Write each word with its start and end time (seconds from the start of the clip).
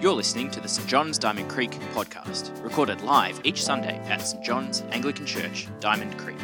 You're 0.00 0.14
listening 0.14 0.50
to 0.52 0.60
the 0.60 0.68
St 0.68 0.88
John's 0.88 1.18
Diamond 1.18 1.50
Creek 1.50 1.72
podcast, 1.92 2.50
recorded 2.64 3.02
live 3.02 3.38
each 3.44 3.62
Sunday 3.62 3.98
at 4.06 4.22
St 4.22 4.42
John's 4.42 4.80
Anglican 4.90 5.26
Church, 5.26 5.68
Diamond 5.78 6.16
Creek. 6.16 6.38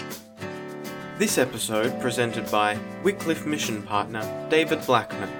This 1.16 1.38
episode 1.38 1.98
presented 2.00 2.50
by 2.50 2.78
Wycliffe 3.02 3.46
Mission 3.46 3.82
Partner 3.82 4.20
David 4.50 4.84
Blackman. 4.84 5.30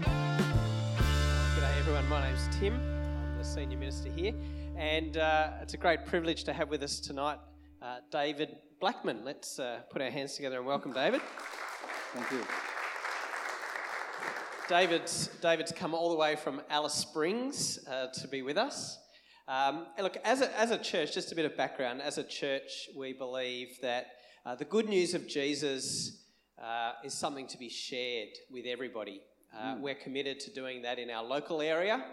G'day 0.00 1.78
everyone, 1.78 2.08
my 2.08 2.26
name's 2.26 2.48
Tim. 2.58 2.74
I'm 2.74 3.38
the 3.38 3.44
senior 3.44 3.78
minister 3.78 4.10
here, 4.10 4.34
and 4.76 5.16
uh, 5.16 5.50
it's 5.62 5.74
a 5.74 5.78
great 5.78 6.06
privilege 6.06 6.42
to 6.44 6.52
have 6.52 6.70
with 6.70 6.82
us 6.82 6.98
tonight 6.98 7.38
uh, 7.80 7.98
David 8.10 8.56
Blackman. 8.80 9.24
Let's 9.24 9.58
uh, 9.58 9.82
put 9.90 10.02
our 10.02 10.10
hands 10.10 10.34
together 10.34 10.58
and 10.58 10.66
welcome 10.66 10.92
David. 10.92 11.20
Thank 12.14 12.30
you. 12.30 12.44
David's, 14.68 15.28
David's 15.40 15.72
come 15.72 15.94
all 15.94 16.10
the 16.10 16.16
way 16.16 16.36
from 16.36 16.60
Alice 16.68 16.92
Springs 16.92 17.78
uh, 17.90 18.08
to 18.08 18.28
be 18.28 18.42
with 18.42 18.58
us. 18.58 18.98
Um, 19.48 19.86
look, 19.98 20.18
as 20.22 20.42
a, 20.42 20.58
as 20.58 20.70
a 20.70 20.78
church, 20.78 21.14
just 21.14 21.32
a 21.32 21.34
bit 21.34 21.46
of 21.46 21.56
background. 21.56 22.02
As 22.02 22.18
a 22.18 22.22
church, 22.22 22.88
we 22.94 23.14
believe 23.14 23.78
that 23.80 24.08
uh, 24.44 24.54
the 24.54 24.66
good 24.66 24.90
news 24.90 25.14
of 25.14 25.26
Jesus 25.26 26.24
uh, 26.62 26.92
is 27.02 27.14
something 27.14 27.46
to 27.46 27.56
be 27.56 27.70
shared 27.70 28.28
with 28.50 28.66
everybody. 28.66 29.22
Uh, 29.58 29.76
We're 29.80 29.94
committed 29.94 30.38
to 30.40 30.50
doing 30.52 30.82
that 30.82 30.98
in 30.98 31.10
our 31.10 31.24
local 31.24 31.62
area, 31.62 32.04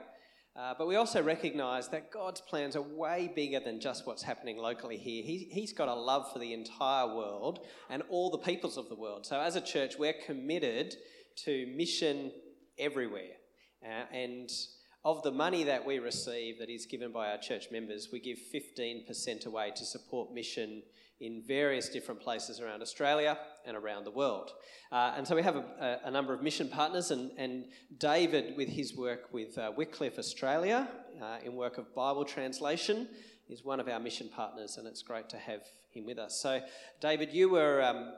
uh, 0.59 0.73
but 0.77 0.87
we 0.87 0.97
also 0.97 1.23
recognise 1.23 1.87
that 1.87 2.11
God's 2.11 2.41
plans 2.41 2.75
are 2.75 2.81
way 2.81 3.31
bigger 3.33 3.61
than 3.61 3.79
just 3.79 4.05
what's 4.05 4.23
happening 4.23 4.57
locally 4.57 4.97
here. 4.97 5.23
He, 5.23 5.47
he's 5.51 5.71
got 5.71 5.87
a 5.87 5.93
love 5.93 6.33
for 6.33 6.39
the 6.39 6.53
entire 6.53 7.07
world 7.07 7.65
and 7.89 8.03
all 8.09 8.29
the 8.29 8.39
peoples 8.39 8.75
of 8.75 8.89
the 8.89 8.95
world. 8.95 9.25
So, 9.25 9.39
as 9.39 9.55
a 9.55 9.61
church, 9.61 9.93
we're 9.97 10.15
committed 10.25 10.95
to 11.45 11.65
mission 11.77 12.33
everywhere. 12.77 13.37
Uh, 13.81 14.03
and 14.13 14.49
of 15.05 15.23
the 15.23 15.31
money 15.31 15.63
that 15.63 15.85
we 15.85 15.99
receive 15.99 16.59
that 16.59 16.69
is 16.69 16.85
given 16.85 17.13
by 17.13 17.31
our 17.31 17.37
church 17.37 17.67
members, 17.71 18.09
we 18.11 18.19
give 18.19 18.37
15% 18.53 19.45
away 19.45 19.71
to 19.77 19.85
support 19.85 20.33
mission 20.33 20.83
in 21.19 21.43
various 21.45 21.89
different 21.89 22.21
places 22.21 22.59
around 22.59 22.81
Australia 22.81 23.37
and 23.65 23.75
around 23.75 24.05
the 24.05 24.11
world. 24.11 24.51
Uh, 24.91 25.13
and 25.17 25.27
so 25.27 25.35
we 25.35 25.43
have 25.43 25.55
a, 25.55 25.99
a, 26.05 26.11
number 26.11 26.33
of 26.33 26.41
mission 26.41 26.69
partners, 26.69 27.11
and, 27.11 27.31
and 27.37 27.65
David, 27.97 28.55
with 28.55 28.69
his 28.69 28.95
work 28.95 29.31
with 29.31 29.57
uh, 29.57 29.71
Wycliffe 29.75 30.17
Australia 30.17 30.87
uh, 31.21 31.37
in 31.43 31.55
work 31.55 31.77
of 31.77 31.93
Bible 31.93 32.23
translation, 32.23 33.07
is 33.49 33.63
one 33.63 33.79
of 33.79 33.87
our 33.89 33.99
mission 33.99 34.29
partners, 34.29 34.77
and 34.77 34.87
it's 34.87 35.01
great 35.01 35.27
to 35.29 35.37
have 35.37 35.61
him 35.91 36.05
with 36.05 36.17
us. 36.17 36.39
So, 36.41 36.61
David, 37.01 37.33
you 37.33 37.49
were. 37.49 37.81
Um, 37.81 38.13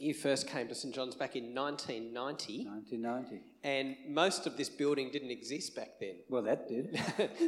you 0.00 0.14
first 0.14 0.48
came 0.48 0.66
to 0.68 0.74
St 0.74 0.94
John's 0.94 1.14
back 1.14 1.36
in 1.36 1.54
1990. 1.54 2.64
1990. 2.64 3.42
And 3.62 3.96
most 4.08 4.46
of 4.46 4.56
this 4.56 4.70
building 4.70 5.10
didn't 5.10 5.30
exist 5.30 5.76
back 5.76 6.00
then. 6.00 6.16
Well, 6.30 6.42
that 6.42 6.68
did. 6.68 6.98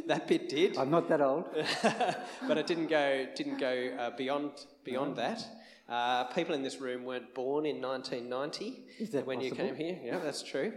that 0.07 0.27
bit 0.27 0.49
did. 0.49 0.77
I'm 0.77 0.91
not 0.91 1.09
that 1.09 1.21
old. 1.21 1.45
but 2.47 2.57
it 2.57 2.67
didn't 2.67 2.87
go, 2.87 3.25
didn't 3.35 3.57
go 3.57 3.91
uh, 3.97 4.11
beyond, 4.15 4.51
beyond 4.83 5.15
no. 5.15 5.23
that. 5.23 5.45
Uh, 5.89 6.25
people 6.25 6.53
in 6.53 6.61
this 6.61 6.79
room 6.79 7.03
weren't 7.03 7.33
born 7.33 7.65
in 7.65 7.81
1990 7.81 8.85
Is 8.99 9.09
that 9.11 9.25
when 9.25 9.39
possible? 9.39 9.57
you 9.57 9.63
came 9.63 9.75
here. 9.75 9.99
Yeah, 10.03 10.19
that's 10.19 10.43
true. 10.43 10.73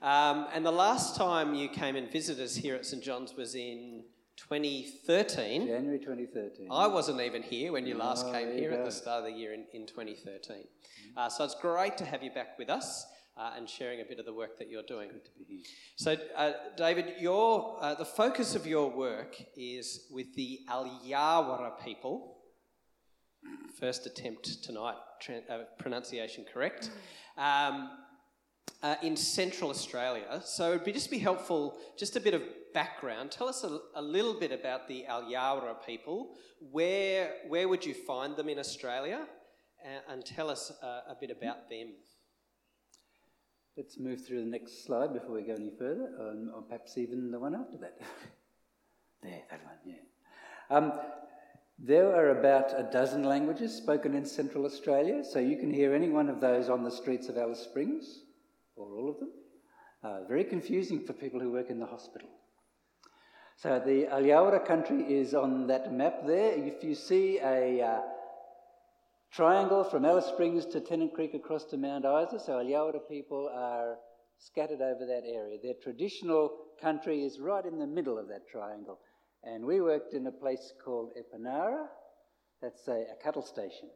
Um, 0.00 0.46
and 0.52 0.64
the 0.64 0.72
last 0.72 1.16
time 1.16 1.54
you 1.54 1.68
came 1.68 1.96
and 1.96 2.10
visited 2.10 2.44
us 2.44 2.54
here 2.54 2.74
at 2.74 2.86
St 2.86 3.02
John's 3.02 3.34
was 3.34 3.54
in 3.54 4.04
2013. 4.36 5.66
January 5.66 5.98
2013. 5.98 6.68
I 6.70 6.86
wasn't 6.86 7.20
even 7.20 7.42
here 7.42 7.72
when 7.72 7.86
you 7.86 7.96
last 7.96 8.26
Oh, 8.26 8.32
came 8.32 8.52
here 8.52 8.72
at 8.72 8.84
the 8.84 8.90
start 8.90 9.24
of 9.24 9.32
the 9.32 9.38
year 9.38 9.54
in, 9.54 9.64
in 9.72 9.86
2013. 9.86 10.64
Uh, 11.16 11.28
so 11.28 11.44
it's 11.44 11.54
great 11.54 11.96
to 11.98 12.04
have 12.04 12.22
you 12.22 12.30
back 12.30 12.58
with 12.58 12.68
us 12.68 13.06
uh, 13.36 13.52
and 13.56 13.68
sharing 13.68 14.00
a 14.00 14.04
bit 14.04 14.18
of 14.18 14.26
the 14.26 14.32
work 14.32 14.58
that 14.58 14.68
you're 14.70 14.82
doing. 14.82 15.08
Good 15.08 15.24
to 15.24 15.30
be 15.38 15.44
here. 15.48 15.58
So, 15.96 16.16
uh, 16.36 16.52
David, 16.76 17.14
your, 17.18 17.78
uh, 17.80 17.94
the 17.94 18.04
focus 18.04 18.54
of 18.54 18.66
your 18.66 18.90
work 18.90 19.36
is 19.56 20.06
with 20.10 20.34
the 20.34 20.60
Alyawara 20.70 21.82
people. 21.84 22.36
First 23.78 24.06
attempt 24.06 24.62
tonight, 24.64 24.96
tran- 25.22 25.48
uh, 25.48 25.64
pronunciation 25.78 26.44
correct. 26.52 26.90
Um, 27.38 27.90
uh, 28.82 28.96
in 29.02 29.16
Central 29.16 29.70
Australia. 29.70 30.40
So 30.44 30.70
it'd 30.72 30.84
be 30.84 30.92
just 30.92 31.10
be 31.10 31.18
helpful, 31.18 31.78
just 31.96 32.16
a 32.16 32.20
bit 32.20 32.34
of 32.34 32.42
background. 32.76 33.30
Tell 33.30 33.48
us 33.48 33.64
a, 33.64 33.78
a 33.94 34.02
little 34.02 34.38
bit 34.38 34.52
about 34.52 34.86
the 34.86 35.06
Alyawara 35.08 35.76
people. 35.86 36.34
Where 36.70 37.32
where 37.48 37.68
would 37.70 37.86
you 37.86 37.94
find 37.94 38.36
them 38.36 38.50
in 38.50 38.58
Australia? 38.58 39.20
And, 39.82 40.02
and 40.10 40.26
tell 40.26 40.50
us 40.50 40.70
uh, 40.82 41.14
a 41.14 41.16
bit 41.18 41.30
about 41.30 41.70
them. 41.70 41.94
Let's 43.78 43.98
move 43.98 44.26
through 44.26 44.40
the 44.44 44.50
next 44.50 44.84
slide 44.84 45.14
before 45.14 45.34
we 45.36 45.42
go 45.42 45.54
any 45.54 45.72
further, 45.78 46.08
um, 46.20 46.50
or 46.54 46.62
perhaps 46.62 46.98
even 46.98 47.30
the 47.30 47.38
one 47.38 47.54
after 47.54 47.78
that. 47.78 47.98
there, 49.22 49.42
that 49.50 49.60
one, 49.64 49.80
yeah. 49.86 50.76
Um, 50.76 50.92
there 51.78 52.14
are 52.14 52.38
about 52.38 52.78
a 52.78 52.88
dozen 52.90 53.22
languages 53.22 53.74
spoken 53.74 54.14
in 54.14 54.26
Central 54.26 54.64
Australia, 54.66 55.22
so 55.24 55.38
you 55.38 55.56
can 55.56 55.72
hear 55.72 55.94
any 55.94 56.10
one 56.10 56.28
of 56.28 56.40
those 56.40 56.68
on 56.68 56.84
the 56.84 56.90
streets 56.90 57.28
of 57.28 57.38
Alice 57.38 57.60
Springs, 57.60 58.20
or 58.76 58.86
all 58.94 59.10
of 59.10 59.18
them. 59.18 59.30
Uh, 60.02 60.24
very 60.28 60.44
confusing 60.44 61.04
for 61.06 61.12
people 61.12 61.40
who 61.40 61.52
work 61.52 61.70
in 61.70 61.78
the 61.78 61.86
hospital. 61.86 62.28
So 63.58 63.80
the 63.80 64.06
Alyawara 64.12 64.66
country 64.66 65.02
is 65.02 65.32
on 65.32 65.66
that 65.68 65.90
map 65.90 66.26
there. 66.26 66.52
If 66.52 66.84
you 66.84 66.94
see 66.94 67.38
a 67.38 67.80
uh, 67.80 68.00
triangle 69.32 69.82
from 69.82 70.04
Alice 70.04 70.26
Springs 70.26 70.66
to 70.66 70.80
Tennant 70.80 71.14
Creek 71.14 71.32
across 71.32 71.64
to 71.66 71.78
Mount 71.78 72.04
Isa, 72.04 72.38
so 72.38 72.58
Alyawara 72.58 73.00
people 73.08 73.50
are 73.54 73.96
scattered 74.36 74.82
over 74.82 75.06
that 75.06 75.22
area. 75.26 75.56
Their 75.62 75.72
traditional 75.82 76.52
country 76.82 77.24
is 77.24 77.40
right 77.40 77.64
in 77.64 77.78
the 77.78 77.86
middle 77.86 78.18
of 78.18 78.28
that 78.28 78.46
triangle. 78.46 78.98
And 79.42 79.64
we 79.64 79.80
worked 79.80 80.12
in 80.12 80.26
a 80.26 80.32
place 80.32 80.74
called 80.84 81.12
Epenarra. 81.16 81.86
That's 82.60 82.86
a, 82.88 83.06
a 83.10 83.22
cattle 83.24 83.40
station 83.40 83.88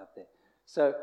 out 0.00 0.10
there. 0.14 0.26
So 0.64 0.94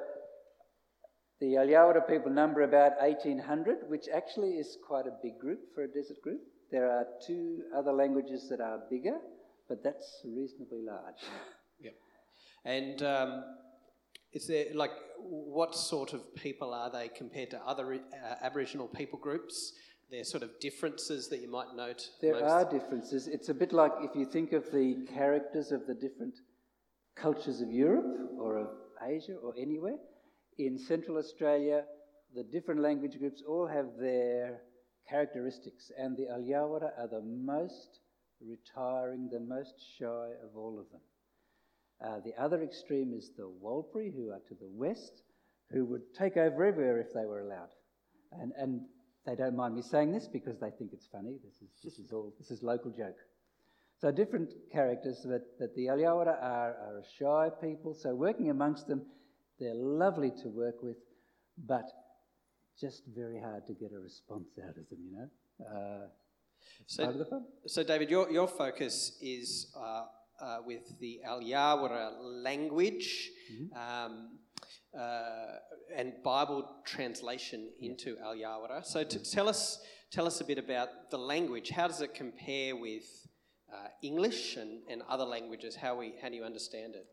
the 1.42 1.56
Alyawara 1.56 2.08
people 2.08 2.32
number 2.32 2.62
about 2.62 2.94
1,800, 3.02 3.90
which 3.90 4.06
actually 4.08 4.52
is 4.52 4.78
quite 4.88 5.06
a 5.06 5.18
big 5.22 5.38
group 5.38 5.59
for 5.74 5.84
a 5.84 5.88
desert 5.90 6.22
group. 6.22 6.40
There 6.72 6.90
are 6.90 7.06
two 7.26 7.64
other 7.76 7.94
languages 7.94 8.50
that 8.50 8.59
are 8.59 8.80
bigger, 8.90 9.18
but 9.70 9.84
that's 9.84 10.22
reasonably 10.26 10.81
large. 10.81 11.22
Yep. 11.81 11.94
And 12.64 13.03
um, 13.03 13.44
is 14.31 14.48
there 14.48 14.68
like 14.74 14.92
what 15.20 15.76
sort 15.76 16.14
of 16.14 16.34
people 16.36 16.74
are 16.74 16.90
they 16.90 17.09
compared 17.09 17.52
to 17.52 17.62
other 17.66 17.96
uh, 17.96 18.36
Aboriginal 18.42 18.88
people 18.88 19.20
groups? 19.20 19.74
There 20.09 20.24
sort 20.24 20.44
of 20.44 20.58
differences 20.62 21.28
that 21.30 21.42
you 21.42 21.50
might 21.52 21.76
note. 21.76 22.09
There 22.22 22.42
are 22.46 22.64
differences. 22.64 23.28
It's 23.28 23.50
a 23.50 23.53
bit 23.53 23.74
like 23.74 23.92
if 24.02 24.16
you 24.16 24.26
think 24.26 24.53
of 24.53 24.72
the 24.72 25.06
characters 25.14 25.74
of 25.74 25.86
the 25.86 25.96
different 25.96 26.36
cultures 27.16 27.59
of 27.59 27.72
Europe 27.72 28.06
or 28.40 28.58
of 28.58 28.68
Asia 29.02 29.36
or 29.36 29.53
anywhere. 29.59 29.97
In 30.58 30.78
Central 30.78 31.18
Australia, 31.18 31.84
the 32.36 32.44
different 32.44 32.82
language 32.82 33.18
groups 33.20 33.42
all 33.47 33.68
have 33.68 33.88
their 34.00 34.62
characteristics, 35.10 35.92
and 35.98 36.18
the 36.18 36.28
Alyawara 36.32 36.92
are 36.98 37.08
the 37.08 37.22
most 37.22 38.00
retiring, 38.42 39.30
the 39.32 39.40
most 39.40 39.74
shy 39.98 40.30
of 40.44 40.56
all 40.56 40.80
of 40.80 40.90
them. 40.92 41.02
Uh, 42.04 42.20
the 42.26 42.42
other 42.42 42.62
extreme 42.62 43.14
is 43.14 43.32
the 43.38 43.50
Warlpiri, 43.64 44.14
who 44.14 44.32
are 44.32 44.42
to 44.48 44.56
the 44.56 44.70
west, 44.74 45.22
who 45.72 45.86
would 45.86 46.14
take 46.18 46.38
over 46.38 46.66
everywhere 46.66 47.00
if 47.00 47.14
they 47.14 47.26
were 47.26 47.42
allowed. 47.42 47.70
And, 48.32 48.52
and 48.58 48.82
they 49.26 49.36
don't 49.36 49.56
mind 49.56 49.76
me 49.76 49.82
saying 49.82 50.12
this 50.12 50.28
because 50.28 50.60
they 50.60 50.70
think 50.78 50.92
it's 50.94 51.08
funny. 51.12 51.38
This 51.44 51.56
is, 51.62 51.70
this 51.84 52.00
is 52.00 52.12
all 52.12 52.34
this 52.38 52.52
is 52.52 52.62
local 52.62 52.92
joke. 52.92 53.18
So 54.02 54.12
different 54.12 54.52
characters 54.72 55.26
that, 55.26 55.58
that 55.60 55.74
the 55.76 55.88
Alyawara 55.88 56.36
are, 56.42 56.74
are 56.74 57.04
shy 57.18 57.50
people. 57.66 57.96
So 57.98 58.14
working 58.14 58.50
amongst 58.50 58.88
them, 58.88 59.04
they're 59.60 59.74
lovely 59.74 60.32
to 60.44 60.50
work 60.50 60.84
with, 60.84 60.98
but 61.66 61.86
just 62.80 63.04
very 63.16 63.40
hard 63.40 63.66
to 63.68 63.74
get 63.74 63.92
a 63.94 64.00
response 64.00 64.50
out 64.64 64.78
of 64.78 64.90
them, 64.90 65.00
you 65.06 65.12
know. 65.18 65.30
Uh, 65.66 66.08
So- 66.88 67.04
part 67.04 67.16
of 67.16 67.20
the 67.20 67.26
fun. 67.26 67.46
So, 67.68 67.84
David, 67.84 68.10
your, 68.10 68.30
your 68.32 68.48
focus 68.48 69.18
is 69.22 69.72
uh, 69.78 70.06
uh, 70.42 70.58
with 70.66 70.98
the 71.00 71.22
Alyawara 71.26 72.12
language 72.20 73.32
um, 73.74 74.40
uh, 74.98 75.58
and 75.96 76.14
Bible 76.24 76.68
translation 76.86 77.70
into 77.80 78.18
Alyawara. 78.18 78.84
So, 78.86 79.04
to 79.04 79.20
tell 79.20 79.48
us 79.48 79.80
tell 80.12 80.26
us 80.28 80.42
a 80.42 80.46
bit 80.46 80.58
about 80.58 80.90
the 81.12 81.18
language. 81.18 81.70
How 81.70 81.88
does 81.88 82.02
it 82.02 82.14
compare 82.14 82.76
with 82.76 83.04
uh, 83.74 83.88
English 84.02 84.56
and, 84.58 84.82
and 84.90 85.02
other 85.10 85.26
languages? 85.26 85.76
How 85.76 85.98
we 85.98 86.16
how 86.22 86.30
do 86.30 86.36
you 86.36 86.44
understand 86.44 86.96
it? 86.96 87.08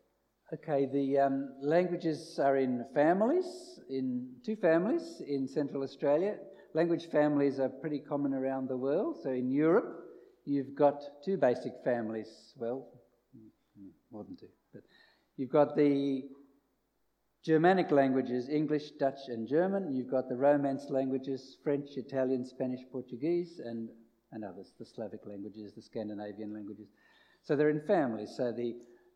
Okay, 0.53 0.85
the 0.85 1.17
um, 1.17 1.49
languages 1.63 2.37
are 2.37 2.57
in 2.57 2.85
families, 2.93 3.79
in 3.89 4.27
two 4.45 4.55
families 4.55 5.19
in 5.27 5.47
Central 5.47 5.81
Australia. 5.81 6.35
Language 6.75 7.07
families 7.11 7.59
are 7.59 7.69
pretty 7.69 7.97
common 7.97 8.35
around 8.35 8.69
the 8.69 8.77
world. 8.77 9.17
So 9.23 9.31
in 9.31 9.49
Europe, 9.49 10.03
you've 10.45 10.75
got 10.75 11.01
two 11.25 11.37
basic 11.37 11.71
families. 11.83 12.53
Well, 12.55 12.87
more 14.11 14.25
than 14.25 14.35
two, 14.35 14.49
but 14.71 14.83
you've 15.37 15.49
got 15.49 15.75
the 15.75 16.21
Germanic 17.43 17.89
languages 17.89 18.47
English, 18.47 18.91
Dutch, 18.99 19.29
and 19.29 19.47
German. 19.47 19.91
You've 19.91 20.11
got 20.11 20.29
the 20.29 20.37
Romance 20.37 20.85
languages 20.91 21.57
French, 21.63 21.97
Italian, 21.97 22.45
Spanish, 22.45 22.81
Portuguese, 22.91 23.59
and, 23.65 23.89
and 24.31 24.45
others, 24.45 24.71
the 24.77 24.85
Slavic 24.85 25.21
languages, 25.25 25.73
the 25.73 25.81
Scandinavian 25.81 26.53
languages. 26.53 26.89
So 27.41 27.55
they're 27.55 27.71
in 27.71 27.81
families. 27.87 28.35
So 28.37 28.51
the, 28.51 28.75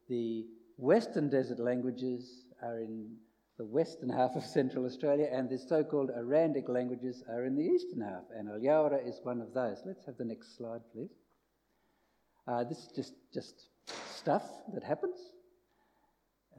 the 0.09 0.47
Western 0.77 1.29
desert 1.29 1.59
languages 1.59 2.45
are 2.61 2.79
in 2.79 3.15
the 3.57 3.65
western 3.65 4.09
half 4.09 4.35
of 4.35 4.43
Central 4.43 4.85
Australia, 4.85 5.27
and 5.31 5.49
the 5.49 5.57
so 5.57 5.83
called 5.83 6.11
Arandic 6.15 6.69
languages 6.69 7.23
are 7.27 7.45
in 7.45 7.55
the 7.55 7.63
eastern 7.63 8.01
half, 8.01 8.23
and 8.35 8.47
Alyawara 8.47 9.05
is 9.07 9.19
one 9.23 9.41
of 9.41 9.53
those. 9.53 9.81
Let's 9.85 10.05
have 10.05 10.17
the 10.17 10.25
next 10.25 10.55
slide, 10.55 10.81
please. 10.93 11.09
Uh, 12.47 12.63
this 12.63 12.77
is 12.77 12.89
just, 12.95 13.13
just 13.33 13.69
stuff 14.15 14.43
that 14.73 14.83
happens. 14.83 15.17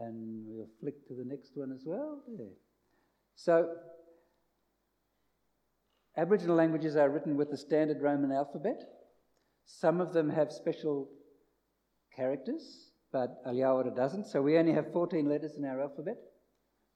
And 0.00 0.44
we'll 0.46 0.68
flick 0.80 1.06
to 1.08 1.14
the 1.14 1.24
next 1.24 1.52
one 1.54 1.72
as 1.72 1.82
well. 1.84 2.20
There. 2.36 2.46
So, 3.36 3.68
Aboriginal 6.16 6.56
languages 6.56 6.96
are 6.96 7.08
written 7.08 7.36
with 7.36 7.50
the 7.50 7.56
standard 7.56 8.02
Roman 8.02 8.32
alphabet. 8.32 8.82
Some 9.64 10.00
of 10.00 10.12
them 10.12 10.28
have 10.30 10.50
special 10.50 11.08
characters, 12.14 12.87
but 13.12 13.42
Alyawara 13.46 13.94
doesn't. 13.94 14.26
So 14.26 14.42
we 14.42 14.58
only 14.58 14.72
have 14.72 14.92
14 14.92 15.28
letters 15.28 15.56
in 15.56 15.64
our 15.64 15.80
alphabet. 15.80 16.16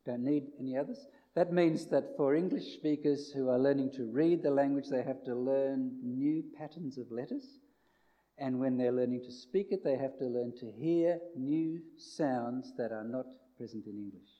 Don't 0.05 0.25
need 0.25 0.44
any 0.59 0.76
others. 0.76 1.06
That 1.35 1.53
means 1.53 1.87
that 1.87 2.17
for 2.17 2.35
English 2.35 2.75
speakers 2.75 3.31
who 3.35 3.49
are 3.49 3.59
learning 3.59 3.93
to 3.93 4.05
read 4.05 4.43
the 4.43 4.50
language, 4.50 4.88
they 4.91 5.03
have 5.03 5.25
to 5.25 5.35
learn 5.35 5.99
new 6.03 6.44
patterns 6.59 6.99
of 6.99 7.11
letters. 7.11 7.59
And 8.38 8.59
when 8.59 8.76
they're 8.76 8.93
learning 8.93 9.23
to 9.25 9.32
speak 9.32 9.69
it, 9.70 9.85
they 9.85 9.97
have 9.97 10.19
to 10.19 10.25
learn 10.25 10.53
to 10.61 10.70
hear 10.70 11.19
new 11.37 11.81
sounds 11.97 12.73
that 12.76 12.93
are 12.93 13.05
not 13.05 13.26
present 13.56 13.87
in 13.87 13.97
English. 13.99 14.31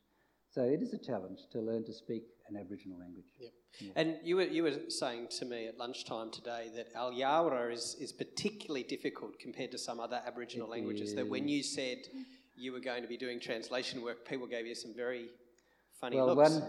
So 0.53 0.63
it 0.65 0.83
is 0.83 0.93
a 0.93 0.99
challenge 0.99 1.41
to 1.53 1.61
learn 1.61 1.83
to 1.85 1.95
speak 1.95 2.25
an 2.49 2.57
Aboriginal 2.57 2.99
language. 2.99 3.25
Yep. 3.41 3.51
Yeah. 3.81 3.93
And 3.97 4.17
you 4.23 4.37
were, 4.37 4.43
you 4.43 4.63
were 4.65 4.91
saying 4.91 5.29
to 5.39 5.47
me 5.47 5.67
at 5.67 5.79
lunchtime 5.79 6.31
today 6.31 6.69
that 6.77 6.95
Alyawara 6.95 7.73
is, 7.73 7.97
is 7.99 8.13
particularly 8.13 8.83
difficult 8.83 9.39
compared 9.39 9.71
to 9.71 9.79
some 9.79 9.99
other 9.99 10.21
Aboriginal 10.27 10.67
it 10.67 10.73
languages. 10.73 11.11
Is. 11.11 11.15
That 11.15 11.29
when 11.29 11.49
you 11.49 11.63
said 11.63 11.99
you 12.55 12.73
were 12.73 12.81
going 12.81 13.01
to 13.01 13.09
be 13.09 13.17
doing 13.17 13.41
translation 13.41 14.03
work, 14.03 14.29
people 14.29 14.47
gave 14.47 14.67
you 14.67 14.75
some 14.75 14.93
very 14.95 15.31
funny 15.99 16.17
well, 16.17 16.35
looks. 16.35 16.51
One, 16.51 16.63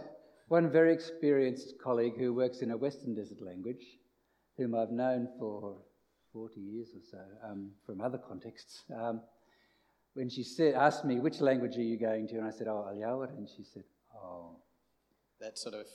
one 0.48 0.72
very 0.72 0.94
experienced 0.94 1.74
colleague 1.84 2.18
who 2.18 2.34
works 2.34 2.62
in 2.62 2.72
a 2.72 2.78
Western 2.78 3.14
Desert 3.16 3.42
language, 3.42 3.84
whom 4.56 4.76
I've 4.76 4.92
known 4.92 5.28
for 5.38 5.76
40 6.32 6.62
years 6.62 6.88
or 6.96 7.02
so 7.12 7.20
um, 7.46 7.72
from 7.86 8.00
other 8.00 8.18
contexts, 8.18 8.84
um, 8.96 9.20
when 10.14 10.30
she 10.30 10.44
said, 10.44 10.76
asked 10.76 11.06
me, 11.06 11.20
which 11.20 11.42
language 11.42 11.78
are 11.78 11.84
you 11.84 11.98
going 11.98 12.28
to? 12.28 12.36
And 12.36 12.46
I 12.46 12.52
said, 12.52 12.68
oh, 12.68 12.88
Alyawara. 12.90 13.36
And 13.38 13.48
she 13.50 13.64
said, 13.64 13.84
oh. 14.16 14.58
That 15.40 15.58
sort 15.58 15.76
of 15.76 15.86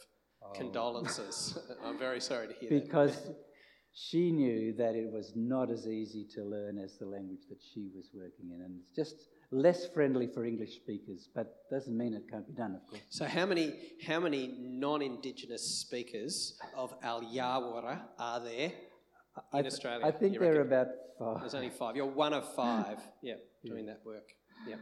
oh. 0.42 0.52
condolences. 0.52 1.58
I'm 1.84 1.98
very 1.98 2.20
sorry 2.20 2.48
to 2.48 2.54
hear 2.54 2.68
because 2.68 3.14
that. 3.14 3.22
Because 3.22 3.36
she 3.94 4.30
knew 4.30 4.74
that 4.74 4.94
it 4.94 5.10
was 5.10 5.32
not 5.34 5.70
as 5.70 5.86
easy 5.86 6.26
to 6.34 6.44
learn 6.44 6.78
as 6.78 6.98
the 6.98 7.06
language 7.06 7.42
that 7.48 7.58
she 7.72 7.88
was 7.94 8.10
working 8.12 8.50
in. 8.54 8.60
And 8.62 8.78
it's 8.80 8.94
just 8.94 9.28
less 9.50 9.88
friendly 9.88 10.26
for 10.26 10.44
English 10.44 10.76
speakers, 10.76 11.28
but 11.34 11.68
doesn't 11.70 11.96
mean 11.96 12.14
it 12.14 12.30
can't 12.30 12.46
be 12.46 12.52
done, 12.52 12.74
of 12.74 12.86
course. 12.88 13.02
So, 13.08 13.24
how 13.24 13.46
many 13.46 13.74
how 14.06 14.20
many 14.20 14.54
non-Indigenous 14.60 15.80
speakers 15.80 16.58
of 16.76 17.00
Alyawara 17.00 18.02
are 18.18 18.40
there 18.40 18.72
in 19.52 19.64
I, 19.64 19.66
Australia? 19.66 20.06
I 20.06 20.10
think 20.10 20.38
there 20.38 20.56
are 20.56 20.60
about 20.60 20.88
five. 21.18 21.40
There's 21.40 21.54
only 21.54 21.70
five. 21.70 21.96
You're 21.96 22.06
one 22.06 22.32
of 22.32 22.54
five. 22.56 22.98
yeah, 23.22 23.34
doing 23.64 23.86
yeah. 23.86 23.92
that 23.92 24.00
work. 24.04 24.28
Yeah. 24.66 24.76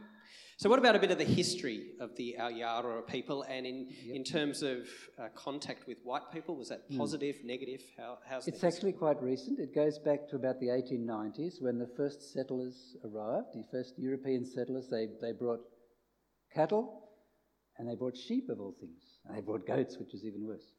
So, 0.59 0.71
what 0.71 0.79
about 0.79 0.95
a 0.95 0.99
bit 0.99 1.11
of 1.11 1.19
the 1.19 1.23
history 1.23 1.91
of 1.99 2.15
the 2.15 2.35
Alyawara 2.39 3.05
people, 3.05 3.43
and 3.43 3.67
in, 3.67 3.89
yep. 4.03 4.15
in 4.15 4.23
terms 4.23 4.63
of 4.63 4.87
uh, 5.19 5.27
contact 5.35 5.85
with 5.85 5.99
white 6.03 6.31
people, 6.33 6.55
was 6.55 6.69
that 6.69 6.81
hmm. 6.89 6.97
positive, 6.97 7.35
mm. 7.35 7.45
negative? 7.45 7.81
How, 7.95 8.17
how's 8.27 8.47
it's 8.47 8.63
actually 8.63 8.93
quite 8.93 9.21
recent. 9.21 9.59
It 9.59 9.75
goes 9.75 9.99
back 9.99 10.27
to 10.29 10.35
about 10.35 10.59
the 10.59 10.69
1890s 10.69 11.61
when 11.61 11.77
the 11.77 11.89
first 11.95 12.33
settlers 12.33 12.95
arrived. 13.05 13.49
The 13.53 13.65
first 13.71 13.93
European 13.99 14.45
settlers 14.45 14.87
they, 14.89 15.09
they 15.21 15.31
brought 15.31 15.59
cattle, 16.51 17.03
and 17.77 17.87
they 17.87 17.93
brought 17.93 18.17
sheep 18.17 18.49
of 18.49 18.59
all 18.59 18.75
things, 18.79 19.03
and 19.25 19.37
they 19.37 19.41
brought 19.41 19.67
goats, 19.67 19.97
which 19.99 20.15
is 20.15 20.25
even 20.25 20.43
worse. 20.43 20.73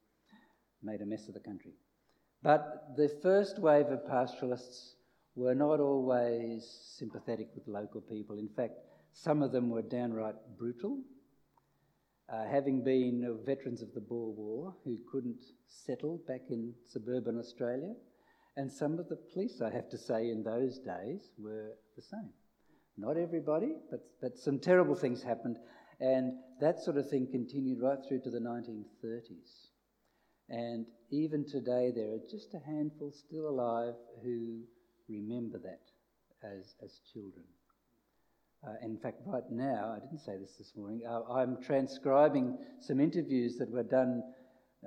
Made 0.83 1.03
a 1.03 1.07
mess 1.07 1.29
of 1.29 1.35
the 1.35 1.41
country. 1.41 1.75
But 2.43 2.97
the 2.97 3.09
first 3.23 3.59
wave 3.59 3.89
of 3.89 4.07
pastoralists 4.07 4.95
were 5.35 5.55
not 5.55 5.81
always 5.81 6.69
sympathetic 6.97 7.49
with 7.55 7.67
local 7.67 8.01
people. 8.01 8.39
In 8.39 8.49
fact, 8.49 8.75
some 9.13 9.43
of 9.43 9.53
them 9.53 9.71
were 9.71 9.83
downright 9.83 10.37
brutal, 10.57 11.01
uh, 12.29 12.45
having 12.45 12.85
been 12.85 13.39
veterans 13.45 13.83
of 13.83 13.93
the 13.95 14.01
Boer 14.01 14.33
War 14.33 14.75
who 14.85 14.99
couldn't 15.11 15.43
settle 15.67 16.21
back 16.29 16.43
in 16.51 16.75
suburban 16.87 17.39
Australia. 17.39 17.95
And 18.57 18.71
some 18.71 18.99
of 18.99 19.09
the 19.09 19.17
police, 19.17 19.61
I 19.61 19.71
have 19.71 19.89
to 19.91 19.99
say, 19.99 20.31
in 20.31 20.43
those 20.43 20.79
days 20.79 21.31
were 21.39 21.75
the 21.97 22.03
same. 22.03 22.31
Not 22.97 23.17
everybody, 23.17 23.77
but, 23.91 24.01
but 24.21 24.37
some 24.37 24.59
terrible 24.59 24.97
things 24.97 25.23
happened. 25.23 25.59
And 26.01 26.33
that 26.61 26.81
sort 26.81 26.97
of 26.97 27.09
thing 27.09 27.29
continued 27.31 27.81
right 27.81 27.99
through 28.07 28.21
to 28.23 28.31
the 28.31 28.41
1930s. 28.41 29.68
And 30.49 30.87
even 31.11 31.45
today, 31.45 31.93
there 31.95 32.13
are 32.13 32.21
just 32.31 32.55
a 32.55 32.59
handful 32.59 33.13
still 33.13 33.49
alive 33.49 33.95
who 34.23 34.61
remember 35.09 35.59
that 35.59 35.81
as, 36.43 36.75
as 36.83 37.01
children. 37.13 37.45
Uh, 38.67 38.75
in 38.83 38.99
fact, 38.99 39.21
right 39.27 39.49
now, 39.51 39.95
I 39.97 40.01
didn't 40.01 40.21
say 40.21 40.37
this 40.37 40.57
this 40.59 40.73
morning, 40.77 41.03
uh, 41.09 41.23
I'm 41.33 41.63
transcribing 41.63 42.59
some 42.81 42.99
interviews 43.01 43.57
that 43.59 43.71
were 43.71 43.85
done 43.85 44.23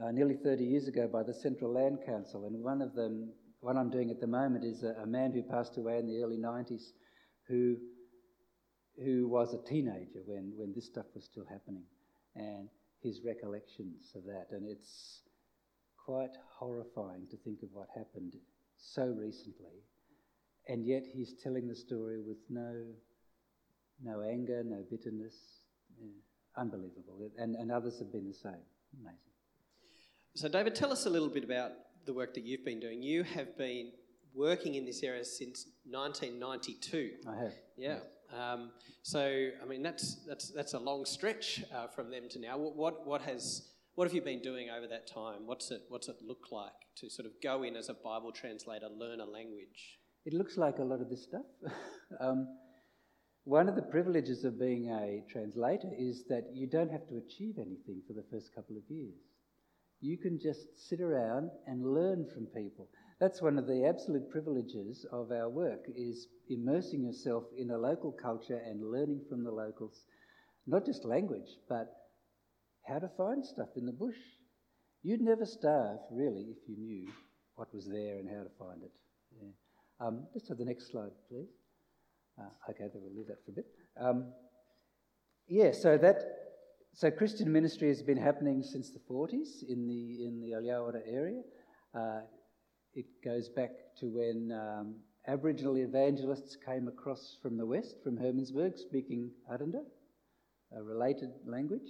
uh, 0.02 0.12
nearly 0.12 0.36
30 0.36 0.64
years 0.64 0.88
ago 0.88 1.08
by 1.08 1.24
the 1.24 1.34
Central 1.34 1.74
Land 1.74 2.00
Council, 2.06 2.46
and 2.46 2.62
one 2.62 2.82
of 2.82 2.94
them, 2.96 3.30
one 3.62 3.78
I'm 3.78 3.90
doing 3.90 4.10
at 4.10 4.20
the 4.20 4.28
moment, 4.28 4.66
is 4.66 4.84
a, 4.84 4.96
a 5.02 5.06
man 5.06 5.32
who 5.32 5.42
passed 5.42 5.78
away 5.78 6.00
in 6.00 6.08
the 6.08 6.22
early 6.22 6.38
90s 6.38 6.92
who, 7.48 7.78
who 9.04 9.28
was 9.28 9.54
a 9.54 9.70
teenager 9.70 10.20
when, 10.26 10.52
when 10.56 10.74
this 10.74 10.86
stuff 10.86 11.06
was 11.16 11.26
still 11.26 11.46
happening, 11.50 11.84
and 12.36 12.68
his 13.02 13.22
recollections 13.26 14.12
of 14.16 14.24
that. 14.26 14.48
And 14.52 14.68
it's 14.68 15.22
quite 16.06 16.38
horrifying 16.58 17.28
to 17.30 17.38
think 17.38 17.64
of 17.64 17.70
what 17.74 17.88
happened 17.96 18.36
so 18.78 19.06
recently, 19.08 19.84
and 20.68 20.86
yet 20.86 21.04
he's 21.06 21.34
telling 21.44 21.68
the 21.68 21.76
story 21.76 22.20
with 22.20 22.38
no 22.50 22.86
no 24.04 24.22
anger, 24.22 24.64
no 24.64 24.84
bitterness. 24.90 25.36
Unbelievable. 26.58 27.30
And, 27.38 27.56
and 27.56 27.72
others 27.72 28.00
have 28.00 28.12
been 28.12 28.28
the 28.28 28.34
same. 28.34 28.64
Amazing. 29.00 29.20
So, 30.34 30.50
David, 30.50 30.76
tell 30.76 30.92
us 30.92 31.06
a 31.06 31.10
little 31.10 31.30
bit 31.30 31.44
about 31.44 31.72
the 32.06 32.14
work 32.14 32.34
that 32.34 32.44
you've 32.44 32.66
been 32.66 32.80
doing. 32.80 33.02
You 33.02 33.24
have 33.24 33.58
been 33.58 33.92
working 34.34 34.76
in 34.76 34.86
this 34.86 35.04
area 35.04 35.24
since 35.24 35.68
1992. 35.86 37.12
I 37.28 37.36
have. 37.36 37.54
Yeah. 37.78 37.88
Yes. 37.88 38.02
Um, 38.38 38.72
so, 39.04 39.50
I 39.62 39.66
mean, 39.66 39.84
that's 39.84 40.16
that's 40.28 40.50
that's 40.52 40.74
a 40.74 40.80
long 40.80 41.06
stretch 41.06 41.64
uh, 41.76 41.88
from 41.88 42.10
them 42.10 42.30
to 42.30 42.40
now. 42.40 42.58
What, 42.58 42.76
what 42.76 43.08
what 43.08 43.22
has 43.24 43.71
what 43.96 44.08
have 44.08 44.16
you 44.16 44.22
been 44.22 44.42
doing 44.42 44.70
over 44.70 44.88
that 44.88 45.08
time? 45.08 45.46
What's 45.46 45.72
it 45.72 45.82
what's 45.90 46.08
it 46.08 46.18
look 46.26 46.48
like 46.52 46.72
to 46.98 47.10
sort 47.10 47.26
of 47.26 47.34
go 47.44 47.64
in 47.64 47.76
as 47.76 47.90
a 47.90 47.94
Bible 47.94 48.32
translator, 48.32 48.88
learn 48.88 49.20
a 49.20 49.26
language? 49.26 50.00
It 50.26 50.34
looks 50.34 50.58
like 50.58 50.80
a 50.80 50.84
lot 50.84 51.02
of 51.02 51.10
this 51.10 51.24
stuff. 51.24 51.46
um, 52.20 52.48
one 53.44 53.68
of 53.68 53.76
the 53.76 53.82
privileges 53.82 54.44
of 54.44 54.60
being 54.60 54.90
a 54.90 55.24
translator 55.32 55.90
is 55.98 56.24
that 56.30 56.52
you 56.54 56.68
don't 56.68 56.92
have 56.92 57.08
to 57.08 57.18
achieve 57.18 57.56
anything 57.58 58.02
for 58.08 58.14
the 58.14 58.26
first 58.32 58.54
couple 58.54 58.78
of 58.78 58.84
years. 58.88 59.16
You 60.00 60.18
can 60.18 60.40
just 60.40 60.68
sit 60.90 61.02
around 61.02 61.50
and 61.68 61.94
learn 61.94 62.28
from 62.34 62.46
people. 62.48 62.88
That's 63.20 63.42
one 63.42 63.58
of 63.58 63.68
the 63.68 63.86
absolute 63.86 64.30
privileges 64.30 65.06
of 65.12 65.32
our 65.32 65.50
work 65.50 65.86
is 65.96 66.28
immersing 66.50 67.04
yourself 67.04 67.44
in 67.58 67.72
a 67.72 67.78
local 67.78 68.12
culture 68.12 68.62
and 68.66 68.92
learning 68.92 69.22
from 69.30 69.44
the 69.44 69.52
locals, 69.52 70.06
not 70.66 70.86
just 70.86 71.06
language, 71.06 71.58
but 71.68 72.01
how 72.88 73.00
to 73.00 73.10
find 73.18 73.46
stuff 73.46 73.70
in 73.76 73.86
the 73.86 73.92
bush. 73.92 74.18
You'd 75.04 75.22
never 75.22 75.46
starve, 75.46 76.00
really, 76.12 76.48
if 76.50 76.58
you 76.68 76.78
knew 76.78 77.08
what 77.56 77.74
was 77.74 77.88
there 77.88 78.18
and 78.18 78.30
how 78.30 78.44
to 78.44 78.50
find 78.60 78.84
it. 78.84 78.92
Yeah. 79.42 80.06
Um, 80.06 80.28
let's 80.34 80.48
have 80.50 80.58
the 80.58 80.66
next 80.66 80.92
slide, 80.92 81.12
please. 81.30 81.50
Uh, 82.40 82.50
okay, 82.70 82.86
then 82.92 83.02
we'll 83.02 83.16
leave 83.16 83.28
that 83.28 83.44
for 83.46 83.52
a 83.52 83.56
bit. 83.56 83.66
Um, 84.00 84.34
yeah, 85.48 85.72
so 85.72 85.98
that 85.98 86.22
so 86.94 87.10
Christian 87.10 87.52
ministry 87.52 87.88
has 87.88 88.02
been 88.02 88.18
happening 88.18 88.64
since 88.64 88.92
the 88.92 89.00
40s 89.00 89.64
in 89.68 89.88
the 89.88 90.26
in 90.26 90.42
the 90.42 90.52
Alyawara 90.52 91.02
area. 91.08 91.42
Uh, 91.96 92.22
it 92.94 93.06
goes 93.24 93.50
back 93.50 93.72
to 94.00 94.08
when 94.08 94.52
um, 94.52 94.96
Aboriginal 95.28 95.78
evangelists 95.78 96.58
came 96.66 96.88
across 96.88 97.38
from 97.42 97.58
the 97.58 97.66
west, 97.66 97.98
from 98.04 98.18
Hermannsburg, 98.18 98.78
speaking 98.78 99.32
Aranda, 99.50 99.82
a 100.76 100.84
related 100.84 101.30
language. 101.46 101.90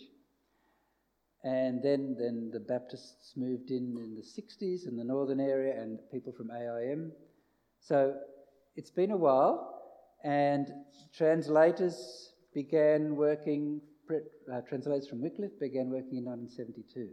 And 1.44 1.82
then, 1.82 2.16
then 2.20 2.52
the 2.54 2.60
Baptists 2.60 3.34
moved 3.36 3.72
in 3.72 3.98
in 3.98 4.16
the 4.16 4.22
60s 4.22 4.88
in 4.88 4.96
the 4.96 5.04
northern 5.04 5.40
area, 5.40 5.82
and 5.82 6.00
people 6.12 6.32
from 6.32 6.52
AIM. 6.52 7.12
So 7.80 8.16
it's 8.76 8.92
been 8.92 9.12
a 9.12 9.18
while, 9.18 9.82
and 10.24 10.72
translators 11.14 12.34
began 12.54 13.16
working 13.16 13.82
uh, 14.52 14.62
translators 14.68 15.08
from 15.08 15.22
Wycliffe 15.22 15.58
began 15.60 15.90
working 15.90 16.18
in 16.18 16.26
1972. 16.26 17.10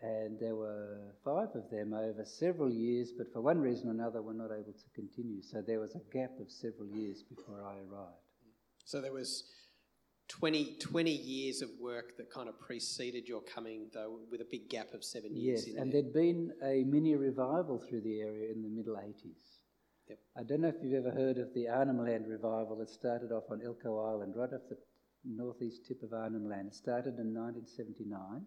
And 0.00 0.38
there 0.38 0.54
were 0.54 1.14
five 1.24 1.48
of 1.54 1.70
them 1.70 1.92
over 1.92 2.24
several 2.24 2.70
years, 2.70 3.10
but 3.16 3.32
for 3.32 3.40
one 3.40 3.58
reason 3.58 3.88
or 3.88 3.92
another 3.92 4.22
were 4.22 4.34
not 4.34 4.52
able 4.52 4.72
to 4.72 4.88
continue. 4.94 5.42
So 5.42 5.62
there 5.66 5.80
was 5.80 5.96
a 5.96 6.12
gap 6.12 6.30
of 6.40 6.50
several 6.50 6.86
years 6.86 7.22
before 7.22 7.64
I 7.64 7.78
arrived. 7.78 8.22
So 8.84 9.00
there 9.00 9.12
was 9.12 9.44
20, 10.28 10.76
20 10.80 11.10
years 11.10 11.62
of 11.62 11.70
work 11.80 12.16
that 12.16 12.30
kind 12.30 12.48
of 12.48 12.60
preceded 12.60 13.26
your 13.26 13.40
coming, 13.40 13.88
though, 13.92 14.20
with 14.30 14.40
a 14.40 14.46
big 14.50 14.68
gap 14.68 14.92
of 14.92 15.02
seven 15.02 15.34
years. 15.34 15.66
Yes, 15.66 15.76
and 15.76 15.92
there. 15.92 16.02
there'd 16.02 16.12
been 16.12 16.52
a 16.62 16.84
mini 16.84 17.16
revival 17.16 17.82
through 17.88 18.02
the 18.02 18.20
area 18.20 18.52
in 18.52 18.62
the 18.62 18.68
middle 18.68 18.94
80s. 18.94 19.58
Yep. 20.08 20.18
I 20.36 20.42
don't 20.42 20.60
know 20.62 20.68
if 20.68 20.76
you've 20.82 21.04
ever 21.04 21.14
heard 21.14 21.38
of 21.38 21.52
the 21.54 21.68
Arnhem 21.68 22.04
Land 22.04 22.26
revival 22.28 22.76
that 22.78 22.90
started 22.90 23.32
off 23.32 23.44
on 23.50 23.60
Elcho 23.60 24.08
Island, 24.10 24.34
right 24.36 24.52
off 24.52 24.62
the 24.68 24.78
northeast 25.24 25.86
tip 25.86 26.02
of 26.02 26.12
Arnhem 26.12 26.48
Land. 26.48 26.68
It 26.68 26.74
started 26.74 27.18
in 27.18 27.34
1979 27.34 28.42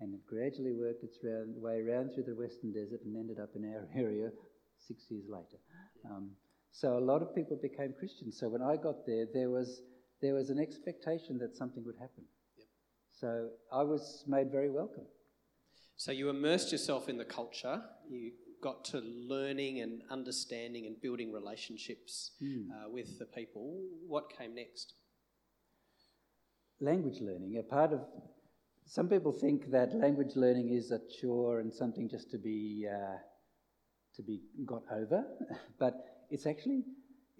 and 0.00 0.14
it 0.14 0.26
gradually 0.26 0.72
worked 0.72 1.04
its 1.04 1.18
round, 1.22 1.54
way 1.60 1.80
around 1.80 2.12
through 2.12 2.24
the 2.24 2.34
Western 2.34 2.72
Desert 2.72 3.00
and 3.04 3.16
ended 3.16 3.38
up 3.38 3.50
in 3.54 3.64
our 3.64 3.86
area 3.96 4.30
six 4.78 5.04
years 5.10 5.24
later. 5.28 5.60
Um, 6.10 6.30
so 6.72 6.96
a 6.96 7.04
lot 7.04 7.20
of 7.22 7.34
people 7.34 7.58
became 7.60 7.94
Christians. 7.98 8.38
So 8.38 8.48
when 8.48 8.62
I 8.62 8.76
got 8.76 9.06
there, 9.06 9.26
there 9.32 9.50
was, 9.50 9.82
there 10.20 10.34
was 10.34 10.50
an 10.50 10.58
expectation 10.58 11.38
that 11.38 11.56
something 11.56 11.84
would 11.84 11.96
happen. 11.96 12.24
Yep. 12.58 12.66
So 13.12 13.48
I 13.72 13.82
was 13.82 14.24
made 14.26 14.50
very 14.50 14.70
welcome. 14.70 15.06
So 15.96 16.12
you 16.12 16.30
immersed 16.30 16.72
yourself 16.72 17.08
in 17.08 17.18
the 17.18 17.24
culture. 17.24 17.82
You 18.08 18.32
got 18.62 18.84
to 18.86 18.98
learning 19.00 19.80
and 19.80 20.02
understanding 20.10 20.86
and 20.86 21.00
building 21.00 21.32
relationships 21.32 22.32
uh, 22.42 22.88
with 22.90 23.18
the 23.18 23.26
people. 23.26 23.80
What 24.06 24.30
came 24.36 24.54
next? 24.54 24.94
language 26.80 27.20
learning. 27.20 27.58
A 27.58 27.62
part 27.62 27.92
of 27.92 28.00
some 28.86 29.08
people 29.08 29.32
think 29.32 29.70
that 29.70 29.94
language 29.94 30.34
learning 30.34 30.70
is 30.70 30.90
a 30.90 31.00
chore 31.20 31.60
and 31.60 31.72
something 31.72 32.08
just 32.08 32.30
to 32.30 32.38
be 32.38 32.88
uh, 32.90 33.18
to 34.16 34.22
be 34.22 34.40
got 34.64 34.82
over, 34.92 35.24
but 35.78 35.94
it's 36.30 36.46
actually 36.46 36.84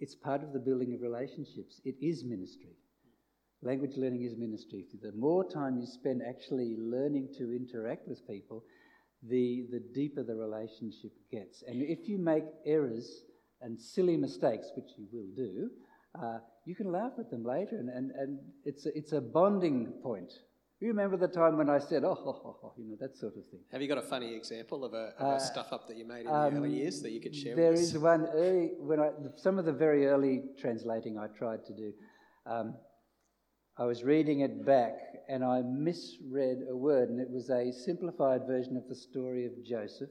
it's 0.01 0.15
part 0.15 0.43
of 0.43 0.51
the 0.51 0.59
building 0.59 0.93
of 0.93 1.01
relationships. 1.01 1.79
It 1.85 1.95
is 2.01 2.23
ministry. 2.25 2.75
Language 3.61 3.95
learning 3.95 4.23
is 4.23 4.35
ministry. 4.35 4.85
The 5.01 5.11
more 5.11 5.47
time 5.47 5.77
you 5.77 5.85
spend 5.85 6.23
actually 6.27 6.75
learning 6.77 7.29
to 7.37 7.53
interact 7.53 8.07
with 8.07 8.27
people, 8.27 8.63
the, 9.21 9.67
the 9.71 9.79
deeper 9.93 10.23
the 10.23 10.35
relationship 10.35 11.11
gets. 11.31 11.63
And 11.67 11.83
if 11.83 12.09
you 12.09 12.17
make 12.17 12.45
errors 12.65 13.23
and 13.61 13.79
silly 13.79 14.17
mistakes, 14.17 14.71
which 14.75 14.89
you 14.97 15.05
will 15.13 15.29
do, 15.35 15.69
uh, 16.19 16.39
you 16.65 16.75
can 16.75 16.91
laugh 16.91 17.13
at 17.19 17.29
them 17.29 17.45
later, 17.45 17.77
and, 17.77 17.89
and, 17.89 18.11
and 18.11 18.39
it's, 18.65 18.87
a, 18.87 18.97
it's 18.97 19.13
a 19.13 19.21
bonding 19.21 19.93
point. 20.03 20.33
You 20.81 20.87
remember 20.87 21.15
the 21.15 21.27
time 21.27 21.57
when 21.57 21.69
I 21.69 21.77
said, 21.77 22.03
oh, 22.03 22.15
ho, 22.15 22.31
ho, 22.43 22.57
ho, 22.59 22.73
you 22.75 22.89
know, 22.89 22.97
that 22.99 23.15
sort 23.15 23.37
of 23.37 23.45
thing. 23.51 23.59
Have 23.71 23.83
you 23.83 23.87
got 23.87 23.99
a 23.99 24.01
funny 24.01 24.33
example 24.35 24.83
of 24.83 24.93
a, 24.93 25.13
of 25.19 25.35
Uh, 25.35 25.39
stuff 25.39 25.71
up 25.71 25.87
that 25.87 25.95
you 25.95 26.07
made 26.07 26.21
in 26.21 26.27
um, 26.27 26.55
the 26.55 26.59
early 26.59 26.73
years 26.73 27.03
that 27.03 27.11
you 27.11 27.21
could 27.21 27.35
share 27.35 27.55
There 27.55 27.69
with 27.69 27.81
us? 27.81 27.93
is 27.93 27.97
one 27.99 28.25
early, 28.33 28.71
when 28.79 28.99
I, 28.99 29.11
some 29.35 29.59
of 29.59 29.65
the 29.65 29.73
very 29.73 30.07
early 30.07 30.41
translating 30.59 31.19
I 31.19 31.27
tried 31.27 31.63
to 31.65 31.73
do. 31.75 31.93
Um, 32.47 32.75
I 33.77 33.85
was 33.85 34.03
reading 34.03 34.39
it 34.39 34.65
back 34.65 34.95
and 35.29 35.43
I 35.45 35.61
misread 35.61 36.57
a 36.67 36.75
word, 36.75 37.09
and 37.09 37.21
it 37.21 37.29
was 37.29 37.51
a 37.51 37.71
simplified 37.71 38.47
version 38.47 38.75
of 38.75 38.87
the 38.89 38.95
story 38.95 39.45
of 39.45 39.51
Joseph 39.63 40.09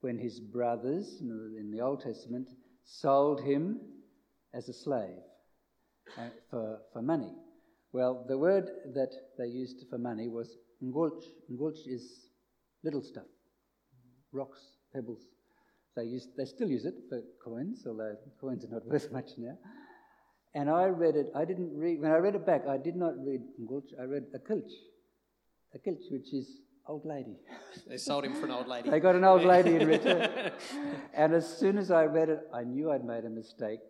when 0.00 0.18
his 0.18 0.40
brothers 0.40 1.18
in 1.20 1.28
the, 1.28 1.60
in 1.60 1.70
the 1.70 1.82
Old 1.82 2.00
Testament 2.00 2.48
sold 2.84 3.42
him 3.42 3.78
as 4.54 4.70
a 4.70 4.72
slave 4.72 5.20
uh, 6.18 6.28
for, 6.50 6.78
for 6.94 7.02
money. 7.02 7.34
Well, 7.92 8.24
the 8.26 8.38
word 8.38 8.70
that 8.94 9.10
they 9.38 9.46
used 9.46 9.84
for 9.90 9.98
money 9.98 10.28
was 10.28 10.56
ngulch. 10.82 11.24
Ngulch 11.50 11.86
is 11.86 12.28
little 12.82 13.02
stuff, 13.02 13.26
rocks, 14.32 14.60
pebbles. 14.94 15.20
They, 15.94 16.04
use, 16.04 16.28
they 16.38 16.46
still 16.46 16.68
use 16.68 16.86
it 16.86 16.94
for 17.10 17.20
coins, 17.44 17.84
although 17.86 18.16
coins 18.40 18.64
are 18.64 18.70
not 18.70 18.86
worth 18.90 19.12
much 19.12 19.32
now. 19.36 19.58
And 20.54 20.70
I 20.70 20.86
read 20.86 21.16
it, 21.16 21.30
I 21.34 21.44
didn't 21.44 21.76
read, 21.76 22.00
when 22.00 22.10
I 22.10 22.16
read 22.16 22.34
it 22.34 22.46
back, 22.46 22.66
I 22.66 22.78
did 22.78 22.96
not 22.96 23.12
read 23.18 23.40
ngulch, 23.60 23.88
I 24.00 24.04
read 24.04 24.24
a 24.34 24.38
kilch. 24.38 24.72
A 25.74 25.78
kilch, 25.78 26.04
which 26.10 26.32
is 26.32 26.60
old 26.86 27.04
lady. 27.04 27.36
They 27.86 27.96
sold 27.98 28.24
him 28.24 28.34
for 28.34 28.46
an 28.46 28.52
old 28.52 28.68
lady. 28.68 28.90
They 28.90 29.00
got 29.00 29.16
an 29.16 29.24
old 29.24 29.44
lady 29.44 29.76
in 29.76 29.86
return. 29.96 30.52
and 31.14 31.34
as 31.34 31.58
soon 31.58 31.76
as 31.78 31.90
I 31.90 32.04
read 32.04 32.28
it, 32.30 32.40
I 32.54 32.64
knew 32.64 32.90
I'd 32.90 33.04
made 33.04 33.24
a 33.24 33.30
mistake, 33.30 33.80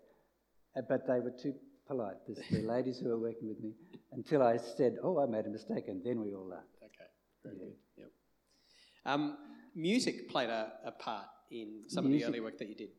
uh, 0.77 0.83
but 0.89 1.07
they 1.07 1.21
were 1.21 1.33
too 1.43 1.55
polite, 1.87 2.17
this, 2.29 2.39
the 2.51 2.63
ladies 2.63 2.99
who 2.99 3.09
were 3.09 3.19
working 3.19 3.49
with 3.49 3.61
me, 3.61 3.73
until 4.13 4.43
I 4.43 4.57
said, 4.57 4.97
Oh, 5.03 5.21
I 5.21 5.27
made 5.27 5.47
a 5.47 5.51
mistake, 5.51 5.85
and 5.89 6.03
then 6.05 6.21
we 6.21 6.35
all 6.35 6.49
laughed. 6.49 6.77
Okay, 6.83 7.11
very 7.45 7.57
good. 7.57 7.75
Yep. 7.97 8.11
Um, 9.07 9.37
music 9.75 10.29
played 10.29 10.51
a, 10.51 10.73
a 10.85 10.93
part 10.93 11.27
in 11.51 11.83
some 11.89 12.07
of 12.07 12.13
the 12.13 12.25
early 12.25 12.41
work 12.41 12.59
that 12.59 12.69
you 12.69 12.75
did. 12.75 12.91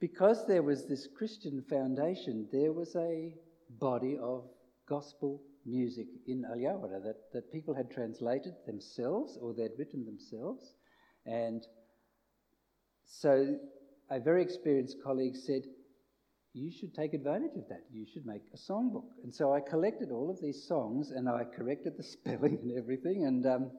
Because 0.00 0.46
there 0.46 0.62
was 0.62 0.88
this 0.88 1.06
Christian 1.16 1.62
foundation, 1.70 2.48
there 2.52 2.72
was 2.72 2.96
a 2.96 3.34
body 3.78 4.18
of 4.20 4.44
gospel 4.88 5.42
music 5.64 6.06
in 6.26 6.44
Alyawara 6.44 7.00
that, 7.04 7.32
that 7.32 7.52
people 7.52 7.74
had 7.74 7.90
translated 7.90 8.54
themselves 8.66 9.38
or 9.40 9.54
they'd 9.54 9.78
written 9.78 10.04
themselves. 10.04 10.74
And 11.24 11.62
so 13.06 13.56
a 14.10 14.18
very 14.18 14.42
experienced 14.42 14.96
colleague 15.04 15.36
said, 15.36 15.62
You 16.54 16.70
should 16.70 16.94
take 16.94 17.14
advantage 17.14 17.56
of 17.56 17.66
that. 17.68 17.84
You 17.92 18.04
should 18.12 18.26
make 18.26 18.42
a 18.52 18.58
songbook. 18.58 19.06
And 19.24 19.34
so 19.34 19.54
I 19.54 19.60
collected 19.60 20.10
all 20.10 20.30
of 20.30 20.40
these 20.40 20.62
songs 20.68 21.10
and 21.10 21.28
I 21.28 21.44
corrected 21.44 21.96
the 21.96 22.02
spelling 22.14 22.58
and 22.62 22.78
everything 22.78 23.24
and 23.24 23.46
um, 23.46 23.70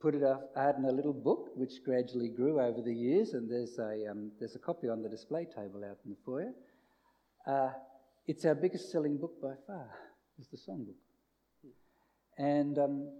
put 0.00 0.14
it 0.14 0.24
out 0.24 0.48
out 0.56 0.76
in 0.78 0.84
a 0.84 0.90
little 0.92 1.12
book, 1.12 1.50
which 1.54 1.84
gradually 1.84 2.28
grew 2.28 2.60
over 2.60 2.82
the 2.82 2.92
years. 2.92 3.34
And 3.34 3.48
there's 3.48 3.78
a, 3.78 4.10
um, 4.10 4.32
there's 4.40 4.56
a 4.56 4.58
copy 4.58 4.88
on 4.88 5.02
the 5.02 5.08
display 5.08 5.44
table 5.44 5.84
out 5.88 5.98
in 6.04 6.10
the 6.10 6.16
foyer. 6.24 6.52
Uh, 7.46 7.70
it's 8.26 8.44
our 8.44 8.54
biggest 8.54 8.90
selling 8.90 9.16
book 9.16 9.40
by 9.40 9.54
far, 9.66 9.88
is 10.38 10.48
the 10.48 10.56
songbook. 10.56 10.98
And 12.36 12.78
um, 12.78 13.12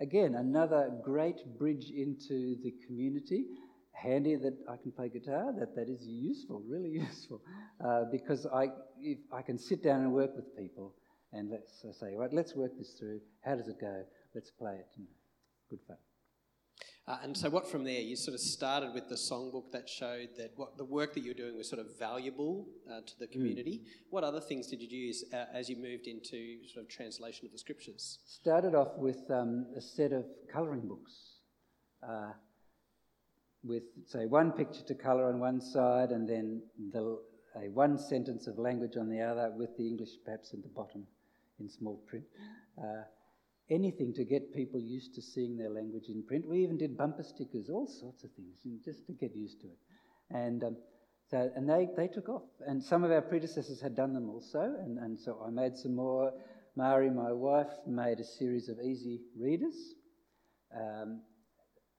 again, 0.00 0.34
another 0.34 0.90
great 1.02 1.58
bridge 1.58 1.90
into 1.90 2.56
the 2.62 2.72
community. 2.86 3.44
Handy 3.92 4.36
that 4.36 4.56
I 4.68 4.76
can 4.76 4.90
play 4.92 5.08
guitar, 5.08 5.52
that, 5.58 5.76
that 5.76 5.88
is 5.88 6.06
useful, 6.06 6.62
really 6.66 6.90
useful, 7.08 7.40
uh, 7.84 8.04
because 8.10 8.46
I, 8.46 8.68
if 9.00 9.18
I 9.32 9.42
can 9.42 9.58
sit 9.58 9.82
down 9.82 10.00
and 10.00 10.12
work 10.12 10.34
with 10.34 10.56
people 10.56 10.94
and 11.32 11.50
let's 11.50 11.84
I 11.88 11.92
say, 11.92 12.14
right, 12.14 12.32
let's 12.32 12.54
work 12.54 12.72
this 12.76 12.90
through. 12.98 13.20
How 13.44 13.54
does 13.54 13.68
it 13.68 13.80
go? 13.80 14.04
Let's 14.34 14.50
play 14.50 14.74
it. 14.74 14.86
Good 15.70 15.80
fun. 15.86 15.96
Uh, 17.08 17.18
and 17.24 17.36
so, 17.36 17.50
what 17.50 17.68
from 17.68 17.82
there? 17.82 18.00
You 18.00 18.14
sort 18.14 18.34
of 18.34 18.40
started 18.40 18.94
with 18.94 19.08
the 19.08 19.16
songbook 19.16 19.72
that 19.72 19.88
showed 19.88 20.28
that 20.36 20.52
what 20.54 20.78
the 20.78 20.84
work 20.84 21.14
that 21.14 21.24
you 21.24 21.30
were 21.30 21.36
doing 21.36 21.56
was 21.56 21.68
sort 21.68 21.80
of 21.80 21.98
valuable 21.98 22.68
uh, 22.88 23.00
to 23.00 23.18
the 23.18 23.26
community. 23.26 23.82
What 24.10 24.22
other 24.22 24.40
things 24.40 24.68
did 24.68 24.80
you 24.80 24.88
use 24.88 25.24
uh, 25.32 25.46
as 25.52 25.68
you 25.68 25.76
moved 25.76 26.06
into 26.06 26.58
sort 26.72 26.84
of 26.84 26.88
translation 26.88 27.46
of 27.46 27.52
the 27.52 27.58
scriptures? 27.58 28.20
Started 28.24 28.76
off 28.76 28.96
with 28.98 29.28
um, 29.30 29.66
a 29.76 29.80
set 29.80 30.12
of 30.12 30.26
colouring 30.52 30.86
books, 30.86 31.38
uh, 32.08 32.32
with 33.64 33.82
say 34.06 34.26
one 34.26 34.52
picture 34.52 34.82
to 34.88 34.94
colour 34.94 35.28
on 35.28 35.38
one 35.38 35.60
side, 35.60 36.10
and 36.10 36.28
then 36.28 36.62
the, 36.92 37.18
a 37.56 37.68
one 37.68 37.98
sentence 37.98 38.46
of 38.46 38.58
language 38.58 38.96
on 38.96 39.08
the 39.08 39.20
other, 39.20 39.52
with 39.56 39.76
the 39.76 39.86
English 39.86 40.10
perhaps 40.24 40.52
at 40.52 40.62
the 40.62 40.68
bottom 40.68 41.06
in 41.60 41.68
small 41.68 42.02
print. 42.08 42.24
Uh, 42.78 43.02
anything 43.70 44.12
to 44.14 44.24
get 44.24 44.54
people 44.54 44.80
used 44.80 45.14
to 45.14 45.22
seeing 45.22 45.56
their 45.56 45.70
language 45.70 46.08
in 46.08 46.22
print. 46.24 46.46
We 46.46 46.62
even 46.62 46.76
did 46.76 46.96
bumper 46.96 47.22
stickers, 47.22 47.68
all 47.70 47.86
sorts 47.86 48.24
of 48.24 48.30
things, 48.32 48.56
just 48.84 49.06
to 49.06 49.12
get 49.12 49.34
used 49.34 49.60
to 49.60 49.68
it. 49.68 49.78
And 50.30 50.64
um, 50.64 50.76
so, 51.30 51.50
and 51.56 51.68
they, 51.68 51.88
they 51.96 52.08
took 52.08 52.28
off. 52.28 52.42
And 52.66 52.82
some 52.82 53.04
of 53.04 53.10
our 53.10 53.22
predecessors 53.22 53.80
had 53.80 53.94
done 53.94 54.12
them 54.12 54.28
also. 54.28 54.60
And, 54.60 54.98
and 54.98 55.18
so 55.18 55.42
I 55.46 55.50
made 55.50 55.76
some 55.76 55.94
more. 55.94 56.32
Mari, 56.76 57.10
my 57.10 57.32
wife, 57.32 57.72
made 57.86 58.18
a 58.18 58.24
series 58.24 58.68
of 58.68 58.78
easy 58.80 59.20
readers 59.38 59.94
um, 60.74 61.20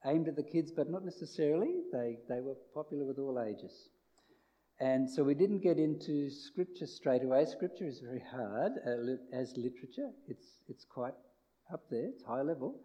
aimed 0.06 0.28
at 0.28 0.36
the 0.36 0.42
kids, 0.42 0.70
but 0.70 0.90
not 0.90 1.04
necessarily. 1.04 1.80
They, 1.92 2.18
they 2.28 2.40
were 2.40 2.56
popular 2.74 3.04
with 3.04 3.18
all 3.18 3.40
ages. 3.40 3.88
And 4.80 5.08
so 5.08 5.22
we 5.22 5.34
didn't 5.34 5.60
get 5.62 5.78
into 5.78 6.30
scripture 6.30 6.86
straight 6.86 7.22
away. 7.22 7.44
Scripture 7.46 7.86
is 7.86 8.00
very 8.00 8.22
hard 8.30 8.72
uh, 8.86 8.90
li- 9.00 9.18
as 9.32 9.52
literature. 9.56 10.10
It's, 10.28 10.60
it's 10.68 10.84
quite 10.84 11.14
up 11.72 11.82
there, 11.90 12.08
it's 12.08 12.24
high 12.24 12.42
level. 12.42 12.80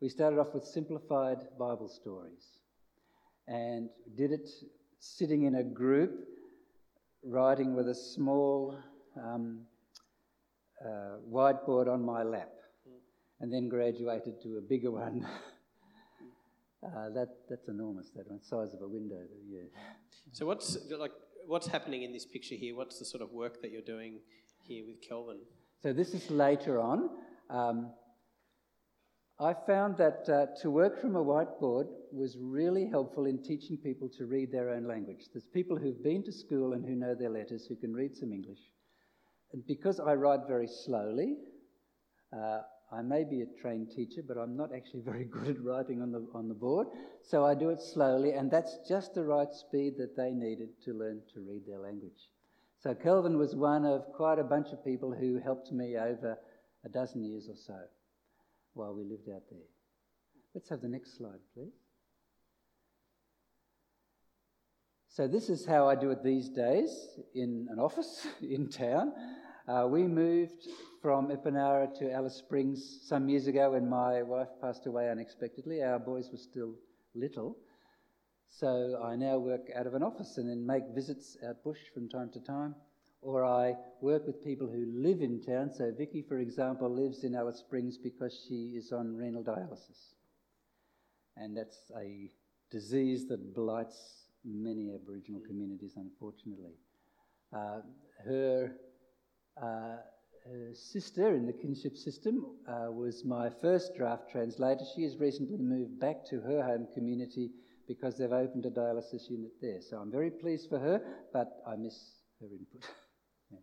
We 0.00 0.08
started 0.08 0.38
off 0.38 0.52
with 0.52 0.64
simplified 0.64 1.38
Bible 1.58 1.88
stories 1.88 2.60
and 3.46 3.88
did 4.16 4.32
it 4.32 4.48
sitting 5.00 5.44
in 5.44 5.56
a 5.56 5.62
group, 5.62 6.12
writing 7.24 7.74
with 7.74 7.88
a 7.88 7.94
small 7.94 8.76
um, 9.16 9.60
uh, 10.84 11.18
whiteboard 11.32 11.88
on 11.92 12.04
my 12.04 12.22
lap, 12.22 12.50
and 13.40 13.52
then 13.52 13.68
graduated 13.68 14.40
to 14.42 14.58
a 14.58 14.60
bigger 14.60 14.90
one. 15.06 15.26
Uh, 16.84 17.08
that, 17.14 17.28
that's 17.48 17.68
enormous, 17.68 18.10
that 18.14 18.28
one, 18.28 18.40
size 18.42 18.72
of 18.74 18.82
a 18.82 18.88
window, 18.88 19.20
yeah. 19.48 19.62
So, 20.32 20.46
what's 20.46 20.76
like 20.90 21.12
what's 21.48 21.66
happening 21.66 22.02
in 22.02 22.12
this 22.12 22.26
picture 22.26 22.54
here? 22.54 22.76
What's 22.76 22.98
the 22.98 23.04
sort 23.04 23.22
of 23.22 23.32
work 23.32 23.62
that 23.62 23.70
you're 23.70 23.82
doing 23.82 24.20
here 24.62 24.84
with 24.86 25.00
Kelvin? 25.00 25.38
So 25.82 25.92
this 25.92 26.12
is 26.12 26.30
later 26.30 26.80
on. 26.80 27.08
Um, 27.48 27.90
I 29.40 29.54
found 29.66 29.96
that 29.98 30.28
uh, 30.28 30.60
to 30.62 30.70
work 30.70 31.00
from 31.00 31.16
a 31.16 31.24
whiteboard 31.24 31.86
was 32.12 32.36
really 32.40 32.88
helpful 32.88 33.26
in 33.26 33.42
teaching 33.42 33.76
people 33.76 34.08
to 34.18 34.26
read 34.26 34.52
their 34.52 34.70
own 34.70 34.86
language. 34.86 35.20
There's 35.32 35.46
people 35.46 35.76
who've 35.76 36.02
been 36.02 36.24
to 36.24 36.32
school 36.32 36.72
and 36.72 36.84
who 36.84 36.96
know 36.96 37.14
their 37.14 37.30
letters 37.30 37.64
who 37.68 37.76
can 37.76 37.94
read 37.94 38.16
some 38.16 38.32
English. 38.32 38.58
And 39.52 39.64
because 39.66 40.00
I 40.00 40.14
write 40.14 40.40
very 40.48 40.66
slowly, 40.66 41.36
uh, 42.36 42.62
I 42.90 43.02
may 43.02 43.24
be 43.24 43.42
a 43.42 43.60
trained 43.60 43.90
teacher, 43.90 44.22
but 44.26 44.38
I'm 44.38 44.56
not 44.56 44.74
actually 44.74 45.02
very 45.04 45.24
good 45.24 45.48
at 45.48 45.62
writing 45.62 46.00
on 46.02 46.12
the, 46.12 46.26
on 46.34 46.48
the 46.48 46.54
board. 46.54 46.88
So 47.22 47.44
I 47.44 47.54
do 47.54 47.70
it 47.70 47.80
slowly, 47.80 48.32
and 48.32 48.50
that's 48.50 48.78
just 48.88 49.14
the 49.14 49.24
right 49.24 49.52
speed 49.52 49.94
that 49.98 50.16
they 50.16 50.30
needed 50.30 50.70
to 50.84 50.92
learn 50.92 51.20
to 51.34 51.40
read 51.40 51.62
their 51.66 51.80
language. 51.80 52.30
So 52.80 52.94
Kelvin 52.94 53.38
was 53.38 53.56
one 53.56 53.84
of 53.84 54.04
quite 54.14 54.38
a 54.38 54.44
bunch 54.44 54.68
of 54.72 54.84
people 54.84 55.12
who 55.12 55.38
helped 55.38 55.72
me 55.72 55.96
over 55.96 56.38
a 56.84 56.88
dozen 56.88 57.24
years 57.24 57.48
or 57.48 57.56
so 57.56 57.78
while 58.74 58.94
we 58.94 59.02
lived 59.02 59.28
out 59.34 59.42
there. 59.50 59.66
Let's 60.54 60.68
have 60.70 60.80
the 60.80 60.88
next 60.88 61.16
slide, 61.16 61.40
please. 61.54 61.72
So, 65.08 65.26
this 65.26 65.48
is 65.48 65.66
how 65.66 65.88
I 65.88 65.96
do 65.96 66.10
it 66.10 66.22
these 66.22 66.48
days 66.48 67.18
in 67.34 67.66
an 67.70 67.80
office 67.80 68.24
in 68.40 68.68
town. 68.68 69.12
Uh, 69.68 69.86
we 69.86 70.02
moved 70.02 70.66
from 71.02 71.28
Epenarra 71.28 71.92
to 71.98 72.10
Alice 72.10 72.36
Springs 72.36 73.00
some 73.06 73.28
years 73.28 73.48
ago 73.48 73.72
when 73.72 73.86
my 73.86 74.22
wife 74.22 74.48
passed 74.62 74.86
away 74.86 75.10
unexpectedly. 75.10 75.82
Our 75.82 75.98
boys 75.98 76.30
were 76.32 76.38
still 76.38 76.72
little. 77.14 77.54
So 78.48 78.98
I 79.04 79.14
now 79.14 79.36
work 79.36 79.68
out 79.76 79.86
of 79.86 79.92
an 79.92 80.02
office 80.02 80.38
and 80.38 80.48
then 80.48 80.64
make 80.64 80.84
visits 80.94 81.36
out 81.46 81.62
bush 81.62 81.76
from 81.92 82.08
time 82.08 82.30
to 82.32 82.40
time. 82.40 82.76
Or 83.20 83.44
I 83.44 83.74
work 84.00 84.26
with 84.26 84.42
people 84.42 84.68
who 84.68 84.86
live 85.02 85.20
in 85.20 85.42
town. 85.42 85.70
So 85.76 85.92
Vicky, 85.92 86.24
for 86.26 86.38
example, 86.38 86.88
lives 86.88 87.22
in 87.22 87.34
Alice 87.34 87.58
Springs 87.58 87.98
because 87.98 88.46
she 88.48 88.72
is 88.78 88.90
on 88.90 89.16
renal 89.16 89.44
dialysis. 89.44 90.14
And 91.36 91.54
that's 91.54 91.92
a 91.94 92.30
disease 92.70 93.26
that 93.28 93.54
blights 93.54 94.28
many 94.46 94.94
Aboriginal 94.94 95.42
communities, 95.46 95.92
unfortunately. 95.96 96.72
Uh, 97.54 97.80
her, 98.24 98.72
her, 99.60 100.00
sister 100.74 101.34
in 101.34 101.46
the 101.46 101.52
kinship 101.52 101.96
system 101.96 102.44
uh, 102.66 102.90
was 102.90 103.24
my 103.24 103.50
first 103.60 103.94
draft 103.96 104.30
translator. 104.30 104.84
She 104.94 105.02
has 105.02 105.16
recently 105.18 105.58
moved 105.58 106.00
back 106.00 106.24
to 106.30 106.40
her 106.40 106.62
home 106.62 106.86
community 106.94 107.50
because 107.86 108.16
they've 108.16 108.32
opened 108.32 108.66
a 108.66 108.70
dialysis 108.70 109.28
unit 109.30 109.52
there. 109.60 109.80
So 109.80 109.98
I'm 109.98 110.10
very 110.10 110.30
pleased 110.30 110.68
for 110.68 110.78
her, 110.78 111.00
but 111.32 111.62
I 111.66 111.76
miss 111.76 111.98
her 112.40 112.46
input. 112.46 112.90
yeah. 113.50 113.58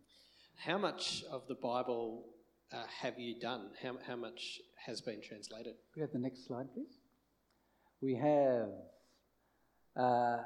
How 0.56 0.78
much 0.78 1.24
of 1.30 1.46
the 1.48 1.54
Bible 1.54 2.24
uh, 2.72 2.84
have 3.00 3.18
you 3.18 3.38
done? 3.38 3.70
How, 3.82 3.96
how 4.06 4.16
much 4.16 4.60
has 4.84 5.00
been 5.00 5.20
translated? 5.20 5.74
Could 5.92 5.96
we 5.96 6.02
have 6.02 6.12
the 6.12 6.18
next 6.18 6.46
slide, 6.46 6.72
please? 6.74 6.98
We 8.00 8.14
have 8.16 8.68
uh, 9.96 10.38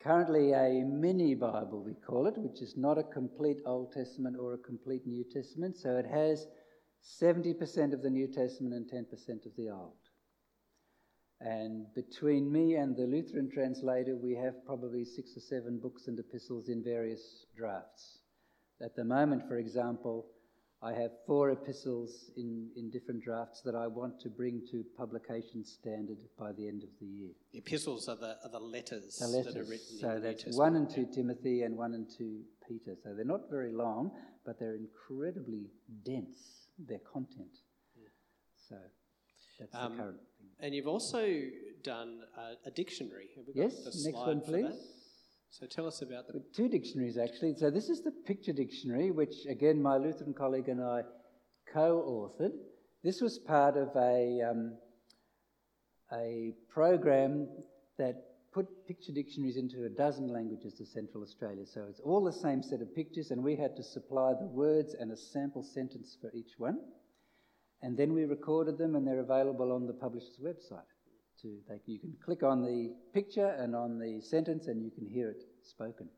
currently 0.00 0.52
a 0.52 0.84
mini 0.84 1.34
Bible, 1.34 1.82
we 1.82 1.94
call 1.94 2.26
it, 2.26 2.36
which 2.36 2.62
is 2.62 2.76
not 2.76 2.98
a 2.98 3.02
complete 3.02 3.58
Old 3.66 3.92
Testament 3.92 4.36
or 4.38 4.54
a 4.54 4.58
complete 4.58 5.06
New 5.06 5.24
Testament. 5.24 5.76
So 5.76 5.96
it 5.96 6.06
has 6.06 6.46
70% 7.20 7.92
of 7.92 8.02
the 8.02 8.10
New 8.10 8.26
Testament 8.26 8.74
and 8.74 9.06
10% 9.06 9.46
of 9.46 9.52
the 9.56 9.70
Old. 9.70 9.94
And 11.40 11.86
between 11.94 12.50
me 12.50 12.76
and 12.76 12.96
the 12.96 13.06
Lutheran 13.06 13.50
translator, 13.50 14.16
we 14.16 14.34
have 14.34 14.64
probably 14.64 15.04
six 15.04 15.36
or 15.36 15.40
seven 15.40 15.78
books 15.78 16.08
and 16.08 16.18
epistles 16.18 16.68
in 16.68 16.82
various 16.82 17.44
drafts. 17.54 18.20
At 18.80 18.96
the 18.96 19.04
moment, 19.04 19.46
for 19.46 19.58
example, 19.58 20.26
I 20.82 20.92
have 20.92 21.10
four 21.26 21.50
epistles 21.50 22.30
in, 22.36 22.68
in 22.76 22.90
different 22.90 23.24
drafts 23.24 23.62
that 23.62 23.74
I 23.74 23.86
want 23.86 24.20
to 24.20 24.28
bring 24.28 24.62
to 24.70 24.84
publication 24.96 25.64
standard 25.64 26.18
by 26.38 26.52
the 26.52 26.68
end 26.68 26.82
of 26.82 26.90
the 27.00 27.06
year. 27.06 27.30
The 27.52 27.58
epistles 27.58 28.08
are 28.08 28.16
the, 28.16 28.36
are 28.44 28.50
the 28.52 28.58
letters, 28.58 29.16
the 29.16 29.28
letters 29.28 29.54
that 29.54 29.60
are 29.60 29.64
written. 29.64 29.98
So 29.98 30.20
that's 30.22 30.44
one 30.56 30.76
and 30.76 30.88
two 30.88 31.06
Timothy 31.12 31.62
and 31.62 31.76
one 31.76 31.94
and 31.94 32.06
two 32.16 32.42
Peter. 32.68 32.94
So 33.02 33.14
they're 33.14 33.24
not 33.24 33.48
very 33.50 33.72
long, 33.72 34.10
but 34.44 34.58
they're 34.58 34.76
incredibly 34.76 35.70
dense, 36.04 36.68
their 36.78 37.00
content. 37.10 37.56
Yeah. 37.96 38.08
So 38.68 38.76
that's 39.58 39.74
um, 39.74 39.92
the 39.96 40.02
current 40.02 40.18
thing. 40.38 40.48
And 40.60 40.74
you've 40.74 40.88
also 40.88 41.26
done 41.82 42.20
a, 42.36 42.68
a 42.68 42.70
dictionary. 42.70 43.28
yes, 43.54 44.04
next 44.04 44.16
one, 44.16 44.40
please. 44.42 44.95
So 45.50 45.66
tell 45.66 45.86
us 45.86 46.02
about 46.02 46.26
the. 46.26 46.42
Two 46.54 46.68
dictionaries, 46.68 47.16
actually. 47.16 47.54
So 47.54 47.70
this 47.70 47.88
is 47.88 48.02
the 48.02 48.10
picture 48.10 48.52
dictionary, 48.52 49.10
which, 49.10 49.34
again, 49.48 49.80
my 49.80 49.96
Lutheran 49.96 50.34
colleague 50.34 50.68
and 50.68 50.82
I 50.82 51.02
co 51.72 52.30
authored. 52.38 52.52
This 53.02 53.20
was 53.20 53.38
part 53.38 53.76
of 53.76 53.88
a, 53.96 54.40
um, 54.50 54.76
a 56.12 56.52
program 56.68 57.48
that 57.98 58.16
put 58.52 58.66
picture 58.86 59.12
dictionaries 59.12 59.56
into 59.56 59.84
a 59.84 59.88
dozen 59.88 60.28
languages 60.28 60.74
to 60.74 60.86
Central 60.86 61.22
Australia. 61.22 61.64
So 61.66 61.86
it's 61.88 62.00
all 62.00 62.24
the 62.24 62.32
same 62.32 62.62
set 62.62 62.80
of 62.80 62.94
pictures, 62.94 63.30
and 63.30 63.42
we 63.42 63.56
had 63.56 63.76
to 63.76 63.82
supply 63.82 64.32
the 64.32 64.46
words 64.46 64.94
and 64.98 65.12
a 65.12 65.16
sample 65.16 65.62
sentence 65.62 66.16
for 66.20 66.30
each 66.34 66.52
one. 66.58 66.78
And 67.82 67.96
then 67.96 68.14
we 68.14 68.24
recorded 68.24 68.78
them, 68.78 68.96
and 68.96 69.06
they're 69.06 69.20
available 69.20 69.72
on 69.72 69.86
the 69.86 69.92
publisher's 69.92 70.40
website. 70.42 70.95
To, 71.42 71.58
they, 71.68 71.80
you 71.86 71.98
can 71.98 72.14
click 72.24 72.42
on 72.42 72.62
the 72.62 72.94
picture 73.12 73.48
and 73.48 73.74
on 73.74 73.98
the 73.98 74.20
sentence, 74.20 74.66
and 74.68 74.82
you 74.82 74.90
can 74.90 75.06
hear 75.06 75.30
it 75.30 75.42
spoken. 75.62 76.08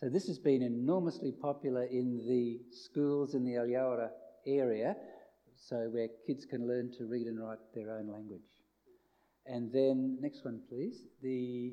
So 0.00 0.08
this 0.08 0.26
has 0.28 0.38
been 0.38 0.62
enormously 0.62 1.32
popular 1.32 1.84
in 1.84 2.18
the 2.26 2.60
schools 2.70 3.34
in 3.34 3.44
the 3.44 3.54
Alyawarra 3.54 4.10
area, 4.46 4.96
so 5.56 5.88
where 5.90 6.08
kids 6.26 6.44
can 6.44 6.68
learn 6.68 6.92
to 6.98 7.06
read 7.06 7.26
and 7.26 7.40
write 7.40 7.58
their 7.74 7.90
own 7.90 8.08
language. 8.08 8.40
And 9.44 9.72
then, 9.72 10.18
next 10.20 10.44
one, 10.44 10.60
please. 10.68 11.02
The 11.22 11.72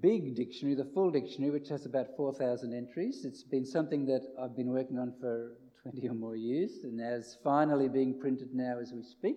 big 0.00 0.36
dictionary, 0.36 0.74
the 0.74 0.90
full 0.92 1.10
dictionary, 1.10 1.50
which 1.50 1.68
has 1.68 1.86
about 1.86 2.08
4,000 2.16 2.74
entries. 2.74 3.24
It's 3.24 3.42
been 3.42 3.64
something 3.64 4.04
that 4.06 4.22
I've 4.40 4.56
been 4.56 4.70
working 4.70 4.98
on 4.98 5.14
for 5.20 5.56
20 5.82 6.08
or 6.08 6.14
more 6.14 6.36
years, 6.36 6.84
and 6.84 7.00
is 7.00 7.38
finally 7.42 7.88
being 7.88 8.18
printed 8.20 8.54
now 8.54 8.78
as 8.80 8.92
we 8.92 9.02
speak. 9.02 9.36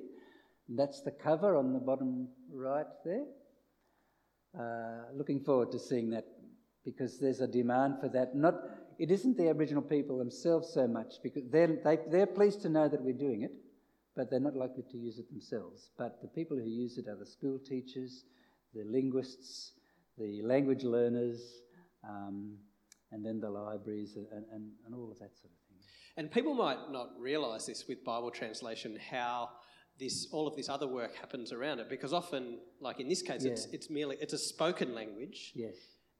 That's 0.69 1.01
the 1.01 1.11
cover 1.11 1.55
on 1.55 1.73
the 1.73 1.79
bottom 1.79 2.27
right 2.51 2.87
there. 3.03 3.25
Uh, 4.57 5.11
looking 5.13 5.41
forward 5.41 5.71
to 5.71 5.79
seeing 5.79 6.09
that 6.11 6.25
because 6.83 7.19
there's 7.19 7.41
a 7.41 7.47
demand 7.47 7.95
for 7.99 8.07
that. 8.09 8.35
Not, 8.35 8.55
it 8.97 9.11
isn't 9.11 9.37
the 9.37 9.49
Aboriginal 9.49 9.83
people 9.83 10.17
themselves 10.17 10.71
so 10.73 10.87
much 10.87 11.15
because 11.21 11.43
they're, 11.51 11.67
they, 11.83 11.97
they 12.09 12.21
are 12.21 12.27
pleased 12.27 12.61
to 12.61 12.69
know 12.69 12.87
that 12.87 13.01
we're 13.01 13.13
doing 13.13 13.41
it, 13.41 13.51
but 14.15 14.29
they're 14.29 14.39
not 14.39 14.55
likely 14.55 14.83
to 14.91 14.97
use 14.97 15.19
it 15.19 15.29
themselves. 15.29 15.89
But 15.97 16.21
the 16.21 16.27
people 16.27 16.57
who 16.57 16.69
use 16.69 16.97
it 16.97 17.07
are 17.07 17.17
the 17.17 17.25
school 17.25 17.59
teachers, 17.59 18.23
the 18.73 18.83
linguists, 18.85 19.73
the 20.17 20.41
language 20.43 20.83
learners, 20.83 21.61
um, 22.07 22.55
and 23.11 23.25
then 23.25 23.39
the 23.39 23.49
libraries 23.49 24.15
and, 24.15 24.27
and, 24.51 24.71
and 24.85 24.95
all 24.95 25.11
of 25.11 25.19
that 25.19 25.35
sort 25.35 25.51
of 25.51 25.59
thing. 25.67 25.77
And 26.17 26.31
people 26.31 26.53
might 26.53 26.91
not 26.91 27.09
realise 27.19 27.65
this 27.65 27.85
with 27.87 28.03
Bible 28.05 28.31
translation 28.31 28.97
how 29.11 29.49
this 29.99 30.27
all 30.31 30.47
of 30.47 30.55
this 30.55 30.69
other 30.69 30.87
work 30.87 31.15
happens 31.15 31.51
around 31.51 31.79
it 31.79 31.89
because 31.89 32.13
often, 32.13 32.59
like 32.79 32.99
in 32.99 33.07
this 33.07 33.21
case, 33.21 33.43
yeah. 33.43 33.51
it's 33.51 33.65
it's 33.67 33.89
merely 33.89 34.17
it's 34.19 34.33
a 34.33 34.37
spoken 34.37 34.93
language. 34.93 35.53
Yes. 35.55 35.75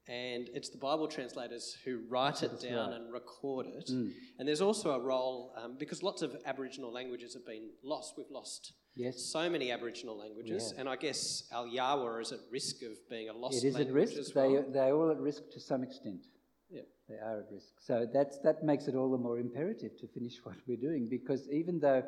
And 0.08 0.50
it's 0.54 0.70
the 0.70 0.78
Bible 0.78 1.08
translators 1.08 1.76
who 1.84 2.02
write 2.08 2.44
it 2.44 2.62
down 2.62 2.92
right. 2.92 3.02
and 3.02 3.12
record 3.12 3.66
it. 3.66 3.90
Mm. 3.92 4.12
And 4.38 4.48
there's 4.48 4.62
also 4.62 4.92
a 4.92 5.00
role 5.00 5.52
um, 5.58 5.78
because 5.80 6.04
lots 6.04 6.22
of 6.22 6.36
Aboriginal 6.46 6.94
languages 6.94 7.34
have 7.34 7.44
been 7.44 7.72
lost. 7.84 8.14
We've 8.16 8.30
lost 8.30 8.74
yes. 8.96 9.20
so 9.34 9.50
many 9.50 9.72
Aboriginal 9.72 10.16
languages, 10.16 10.74
yeah. 10.74 10.82
and 10.82 10.90
I 10.90 10.96
guess 10.96 11.44
Alyawarra 11.52 12.22
is 12.22 12.32
at 12.32 12.42
risk 12.52 12.84
of 12.84 12.92
being 13.10 13.30
a 13.30 13.34
lost. 13.34 13.64
It 13.64 13.68
is 13.70 13.76
at 13.78 13.92
risk. 13.92 14.36
Well. 14.36 14.52
They 14.52 14.72
they're 14.72 14.94
all 14.94 15.10
at 15.10 15.18
risk 15.20 15.50
to 15.54 15.60
some 15.60 15.82
extent. 15.82 16.22
Yeah. 16.70 16.82
They 17.10 17.16
are 17.16 17.40
at 17.40 17.52
risk. 17.52 17.74
So 17.80 18.06
that's 18.14 18.38
that 18.40 18.64
makes 18.64 18.88
it 18.88 18.96
all 18.96 19.10
the 19.10 19.18
more 19.18 19.40
imperative 19.40 19.98
to 20.02 20.08
finish 20.08 20.34
what 20.44 20.56
we're 20.68 20.78
doing 20.78 21.08
because 21.10 21.50
even 21.50 21.80
though 21.80 22.04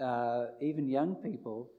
uh, 0.00 0.46
even 0.60 0.88
young 0.88 1.14
people 1.16 1.70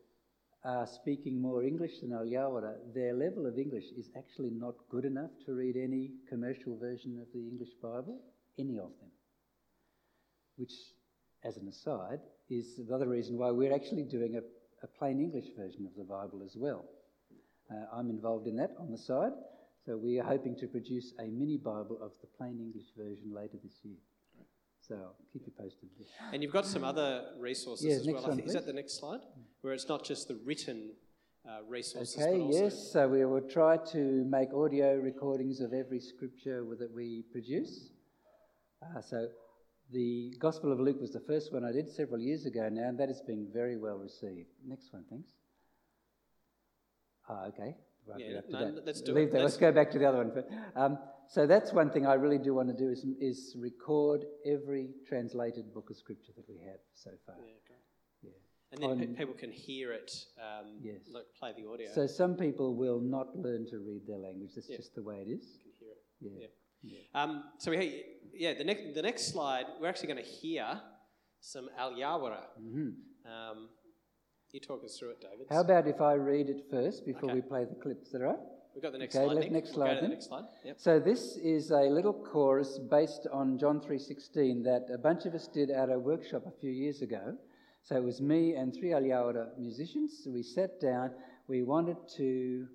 are 0.63 0.87
speaking 0.87 1.39
more 1.39 1.63
English 1.63 1.99
than 2.01 2.11
Alyawarra, 2.11 2.75
their 2.93 3.13
level 3.13 3.45
of 3.45 3.59
English 3.59 3.85
is 3.97 4.09
actually 4.17 4.49
not 4.49 4.73
good 4.89 5.05
enough 5.05 5.29
to 5.45 5.53
read 5.53 5.75
any 5.77 6.11
commercial 6.27 6.75
version 6.77 7.19
of 7.21 7.27
the 7.33 7.39
English 7.39 7.69
Bible, 7.81 8.19
any 8.57 8.77
of 8.79 8.89
them. 8.99 9.11
Which, 10.55 10.73
as 11.43 11.57
an 11.57 11.67
aside, 11.67 12.19
is 12.49 12.79
another 12.79 13.07
reason 13.07 13.37
why 13.37 13.51
we're 13.51 13.75
actually 13.75 14.05
doing 14.05 14.37
a, 14.37 14.41
a 14.83 14.87
plain 14.87 15.19
English 15.19 15.49
version 15.55 15.85
of 15.85 15.95
the 15.95 16.03
Bible 16.03 16.41
as 16.43 16.55
well. 16.57 16.85
Uh, 17.69 17.85
I'm 17.93 18.09
involved 18.09 18.47
in 18.47 18.55
that 18.55 18.71
on 18.79 18.91
the 18.91 18.97
side, 18.97 19.33
so 19.85 19.97
we 19.97 20.19
are 20.19 20.25
hoping 20.27 20.55
to 20.57 20.67
produce 20.67 21.13
a 21.19 21.27
mini 21.27 21.57
Bible 21.57 21.99
of 22.01 22.11
the 22.21 22.27
plain 22.37 22.59
English 22.59 22.89
version 22.97 23.31
later 23.33 23.57
this 23.63 23.77
year. 23.83 23.97
So 24.87 24.95
I'll 24.95 25.15
keep 25.33 25.41
you 25.45 25.53
posted. 25.57 25.89
And 26.31 26.43
you've 26.43 26.53
got 26.53 26.65
some 26.65 26.83
other 26.83 27.23
resources 27.39 27.85
yeah, 27.85 27.95
as 27.95 28.07
well. 28.07 28.29
One, 28.29 28.39
is 28.39 28.53
that 28.53 28.65
the 28.67 28.73
next 28.73 28.99
slide? 28.99 29.21
Where 29.61 29.73
it's 29.73 29.87
not 29.87 30.03
just 30.05 30.27
the 30.27 30.35
written 30.45 30.91
uh, 31.47 31.63
resources. 31.67 32.21
Okay, 32.21 32.45
yes. 32.51 32.91
So 32.91 33.07
we 33.07 33.25
will 33.25 33.41
try 33.41 33.77
to 33.91 34.25
make 34.29 34.53
audio 34.53 34.95
recordings 34.97 35.59
of 35.59 35.73
every 35.73 35.99
scripture 35.99 36.63
that 36.79 36.91
we 36.93 37.23
produce. 37.31 37.89
Uh, 38.83 39.01
so 39.01 39.27
the 39.91 40.35
Gospel 40.39 40.71
of 40.71 40.79
Luke 40.79 41.01
was 41.01 41.11
the 41.11 41.19
first 41.21 41.51
one 41.51 41.65
I 41.65 41.71
did 41.71 41.89
several 41.89 42.19
years 42.19 42.45
ago 42.45 42.69
now, 42.71 42.89
and 42.89 42.99
that 42.99 43.09
has 43.09 43.21
been 43.21 43.47
very 43.51 43.77
well 43.77 43.97
received. 43.97 44.49
Next 44.67 44.93
one, 44.93 45.03
thanks. 45.09 45.29
Ah, 47.27 47.45
okay. 47.47 47.75
Right, 48.07 48.19
Yeah, 48.19 48.27
we're 48.29 48.37
up 48.37 48.45
to 48.45 48.51
no, 48.51 48.81
let's 48.85 49.01
do 49.01 49.13
Leave 49.13 49.29
it. 49.29 49.31
that. 49.31 49.41
Let's 49.41 49.53
Let's- 49.53 49.57
go 49.57 49.71
back 49.71 49.89
to 49.91 49.99
the 49.99 50.05
other 50.07 50.19
one. 50.19 50.31
first. 50.31 50.47
Um, 50.75 50.99
so 51.27 51.45
that's 51.47 51.73
one 51.73 51.89
thing 51.89 52.05
I 52.05 52.13
really 52.15 52.37
do 52.37 52.53
want 52.53 52.67
to 52.69 52.73
do 52.75 52.89
is, 52.89 53.05
is 53.19 53.55
record 53.59 54.25
every 54.45 54.89
translated 55.07 55.73
book 55.73 55.89
of 55.89 55.97
scripture 55.97 56.31
that 56.35 56.47
we 56.47 56.57
have 56.59 56.79
so 56.93 57.11
far. 57.25 57.35
Yeah. 57.39 57.75
Yeah. 58.21 58.31
And 58.71 58.81
then 58.81 59.09
On- 59.09 59.15
people 59.15 59.33
can 59.33 59.51
hear 59.51 59.91
it, 59.93 60.11
um, 60.39 60.79
Yes. 60.81 61.01
like 61.11 61.25
play 61.39 61.53
the 61.57 61.67
audio. 61.67 61.91
So 61.93 62.07
some 62.07 62.35
people 62.35 62.75
will 62.75 62.99
not 62.99 63.37
learn 63.37 63.65
to 63.67 63.79
read 63.79 64.05
their 64.07 64.17
language. 64.17 64.51
That's 64.55 64.69
Yeah. 64.69 64.77
just 64.77 64.95
the 64.95 65.03
way 65.03 65.21
it 65.21 65.27
is. 65.27 65.59
you 65.63 66.29
can 66.29 66.37
hear 66.39 66.45
it. 66.47 66.57
Yeah. 66.81 66.97
Yeah. 67.13 67.21
Um, 67.23 67.43
so 67.57 67.71
we, 67.71 68.03
yeah, 68.33 68.53
the 68.53 68.63
next 68.63 68.93
the 68.93 69.01
next 69.01 69.27
slide, 69.29 69.65
we're 69.79 69.87
actually 69.87 70.07
going 70.13 70.23
to 70.23 70.29
hear 70.29 70.81
some 71.39 71.69
Alyawarra. 71.79 72.43
Um, 73.25 73.69
you 74.51 74.59
talk 74.61 74.83
us 74.85 74.97
through 74.97 75.09
it, 75.11 75.19
David. 75.21 75.47
Mm-hmm. 75.47 75.53
How 75.53 75.61
about 75.61 75.87
if 75.87 75.99
I 75.99 76.13
read 76.13 76.49
it 76.49 76.63
first 76.71 77.05
before 77.05 77.29
Okay. 77.29 77.41
we 77.41 77.41
play 77.41 77.65
the 77.65 77.75
clips? 77.75 78.07
Is 78.07 78.11
that 78.13 78.21
all 78.21 78.27
right? 78.33 78.39
We've 78.75 78.81
got 78.83 78.91
the 78.91 78.97
next 78.99 79.15
Okay, 79.15 79.25
slide. 79.25 79.37
Nick. 79.39 79.51
next 79.53 79.71
slide 79.71 79.97
then. 80.01 80.09
next 80.09 80.25
slide. 80.27 80.43
Yep. 80.65 80.75
So 80.77 80.99
this 80.99 81.37
is 81.37 81.71
a 81.71 81.83
little 81.83 82.11
chorus 82.13 82.77
based 82.77 83.25
on 83.31 83.57
John 83.57 83.79
3:16 83.79 84.63
that 84.63 84.89
a 84.93 84.97
bunch 84.97 85.25
of 85.25 85.33
us 85.33 85.47
did 85.47 85.69
at 85.71 85.89
a 85.89 85.97
workshop 85.97 86.45
a 86.45 86.51
few 86.51 86.71
years 86.71 87.01
ago. 87.01 87.37
So 87.83 87.95
it 87.95 88.03
was 88.03 88.19
me 88.21 88.55
and 88.55 88.73
three 88.73 88.89
Alyawara 88.89 89.57
musicians. 89.57 90.21
So 90.23 90.31
we 90.31 90.43
sat 90.43 90.81
down. 90.81 91.11
We 91.47 91.63
wanted 91.63 91.97
to 92.17 92.67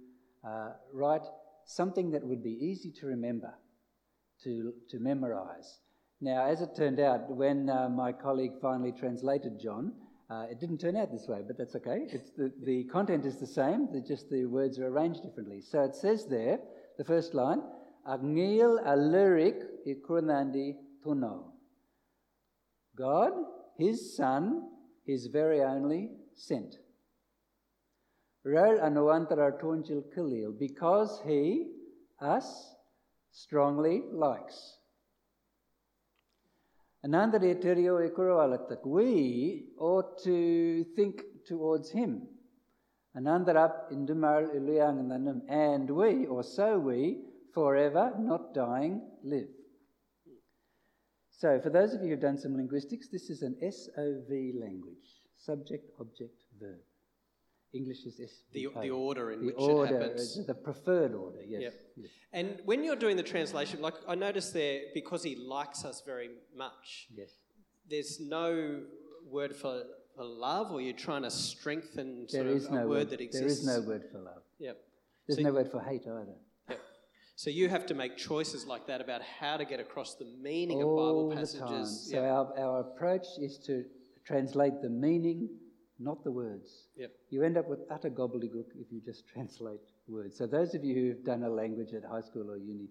uh, 0.43 0.71
write 0.93 1.27
something 1.67 2.11
that 2.13 2.25
would 2.27 2.43
be 2.43 2.57
easy 2.65 2.91
to 2.93 3.07
remember, 3.07 3.53
to 4.45 4.73
to 4.89 4.99
memorize. 5.01 5.81
Now, 6.23 6.47
as 6.47 6.63
it 6.63 6.75
turned 6.75 7.01
out, 7.01 7.31
when 7.31 7.69
uh, 7.69 7.89
my 7.91 8.13
colleague 8.13 8.53
finally 8.61 8.93
translated 8.93 9.59
John, 9.61 9.93
uh, 10.31 10.45
it 10.51 10.61
didn't 10.61 10.79
turn 10.79 10.97
out 10.97 11.11
this 11.11 11.27
way, 11.27 11.41
but 11.45 11.59
that's 11.59 11.75
okay. 11.75 12.07
The, 12.37 12.53
the 12.65 12.85
content 12.85 13.27
is 13.27 13.39
the 13.39 13.47
same, 13.47 13.89
just 14.07 14.31
the 14.31 14.47
words 14.47 14.79
are 14.79 14.87
arranged 14.87 15.23
differently. 15.23 15.61
So 15.61 15.83
it 15.83 15.97
says 15.97 16.27
there, 16.27 16.61
the 16.99 17.05
first 17.05 17.35
line, 17.35 17.63
Agniel 18.09 18.79
a 18.87 18.97
lyric 18.97 19.87
ikurnandi 19.87 20.77
tuno. 21.03 21.53
God, 22.97 23.33
his 23.77 24.17
son, 24.17 24.69
his 25.05 25.27
very 25.27 25.63
only, 25.63 26.11
sent. 26.35 26.77
Rel 28.45 28.79
anuantara 28.79 29.61
tunjil 29.61 30.05
kilil, 30.17 30.59
because 30.59 31.21
he, 31.27 31.73
us, 32.21 32.75
strongly 33.33 34.03
likes. 34.13 34.77
Anandare 37.05 37.55
ekuralatak. 37.55 38.85
We 38.85 39.69
ought 39.79 40.23
to 40.25 40.85
think 40.97 41.23
towards 41.47 41.91
him. 41.91 42.29
Anandarap 43.17 43.91
indumal 43.93 44.55
iluyangananam. 44.55 45.41
And 45.49 45.91
we, 45.91 46.27
or 46.27 46.43
so 46.43 46.79
we, 46.79 47.23
forever, 47.55 48.13
not 48.19 48.55
dying, 48.55 49.01
live. 49.25 49.49
So, 51.31 51.59
for 51.61 51.71
those 51.71 51.95
of 51.95 52.03
you 52.03 52.11
who've 52.11 52.21
done 52.21 52.37
some 52.37 52.57
linguistics, 52.57 53.09
this 53.09 53.31
is 53.31 53.43
an 53.43 53.57
SOV 53.63 54.61
language 54.61 55.21
subject, 55.39 55.91
object, 55.99 56.45
verb. 56.61 56.81
English 57.73 58.05
is 58.05 58.19
SVO. 58.21 58.75
The, 58.75 58.81
the 58.83 58.91
order 58.91 59.31
in 59.33 59.41
The 59.41 59.47
which 59.47 59.55
order, 59.59 59.95
it 59.97 60.03
happens. 60.03 60.39
Uh, 60.39 60.43
the 60.47 60.55
preferred 60.55 61.15
order, 61.15 61.39
yes. 61.47 61.63
Yep. 61.63 61.75
yes. 61.97 62.09
And 62.33 62.59
when 62.65 62.83
you're 62.85 62.97
doing 62.97 63.17
the 63.17 63.23
translation, 63.23 63.81
like 63.81 63.95
I 64.09 64.15
noticed 64.15 64.53
there, 64.55 64.81
because 64.95 65.23
he 65.23 65.37
likes 65.37 65.85
us 65.85 66.03
very 66.05 66.31
much, 66.57 67.09
yes. 67.15 67.31
there's 67.89 68.19
no 68.21 68.81
word 69.31 69.55
for, 69.55 69.85
for 70.17 70.25
love, 70.25 70.73
or 70.73 70.81
you're 70.81 70.93
trying 70.95 71.23
to 71.23 71.31
strengthen 71.31 72.27
There 72.33 72.49
is 72.49 72.67
a 72.67 72.75
no 72.75 72.89
word 72.89 73.11
that 73.11 73.21
exists. 73.21 73.61
is 73.61 73.67
no 73.67 73.81
word 73.83 74.05
for 74.11 74.19
love. 74.19 74.43
Yep. 74.59 74.77
There's 75.29 75.39
So- 75.39 75.45
no 75.45 75.53
word 75.53 75.71
for 75.71 75.81
hate 75.81 76.03
either. 76.07 76.35
Yep. 76.69 76.81
So 77.37 77.51
you 77.51 77.69
have 77.69 77.87
to 77.87 77.95
make 77.95 78.17
choices 78.17 78.67
like 78.67 78.87
that 78.89 79.01
about 79.01 79.23
how 79.23 79.57
to 79.57 79.65
get 79.65 79.79
across 79.81 80.15
the 80.17 80.27
meaning 80.43 80.83
All 80.83 80.91
of 80.91 81.31
Bible 81.31 81.41
passages. 81.41 81.61
the 81.61 81.67
time. 81.67 81.87
So 81.87 82.17
Yep. 82.17 82.33
our, 82.33 82.59
our 82.59 82.81
approach 82.81 83.27
is 83.41 83.59
to 83.67 83.85
translate 84.27 84.83
the 84.83 84.91
meaning, 84.91 85.49
not 86.01 86.25
the 86.25 86.31
words. 86.31 86.89
Yep. 86.97 87.11
You 87.31 87.45
end 87.45 87.57
up 87.59 87.69
with 87.69 87.81
utter 87.91 88.11
gobbledygook 88.11 88.71
if 88.79 88.91
you 88.91 89.01
just 89.05 89.29
translate 89.33 89.81
words. 90.09 90.37
So 90.37 90.47
those 90.47 90.75
of 90.75 90.83
you 90.83 90.95
who've 90.95 91.25
done 91.25 91.43
a 91.43 91.51
language 91.51 91.93
at 91.95 92.05
high 92.05 92.23
school 92.23 92.51
or 92.51 92.57
uni, 92.57 92.89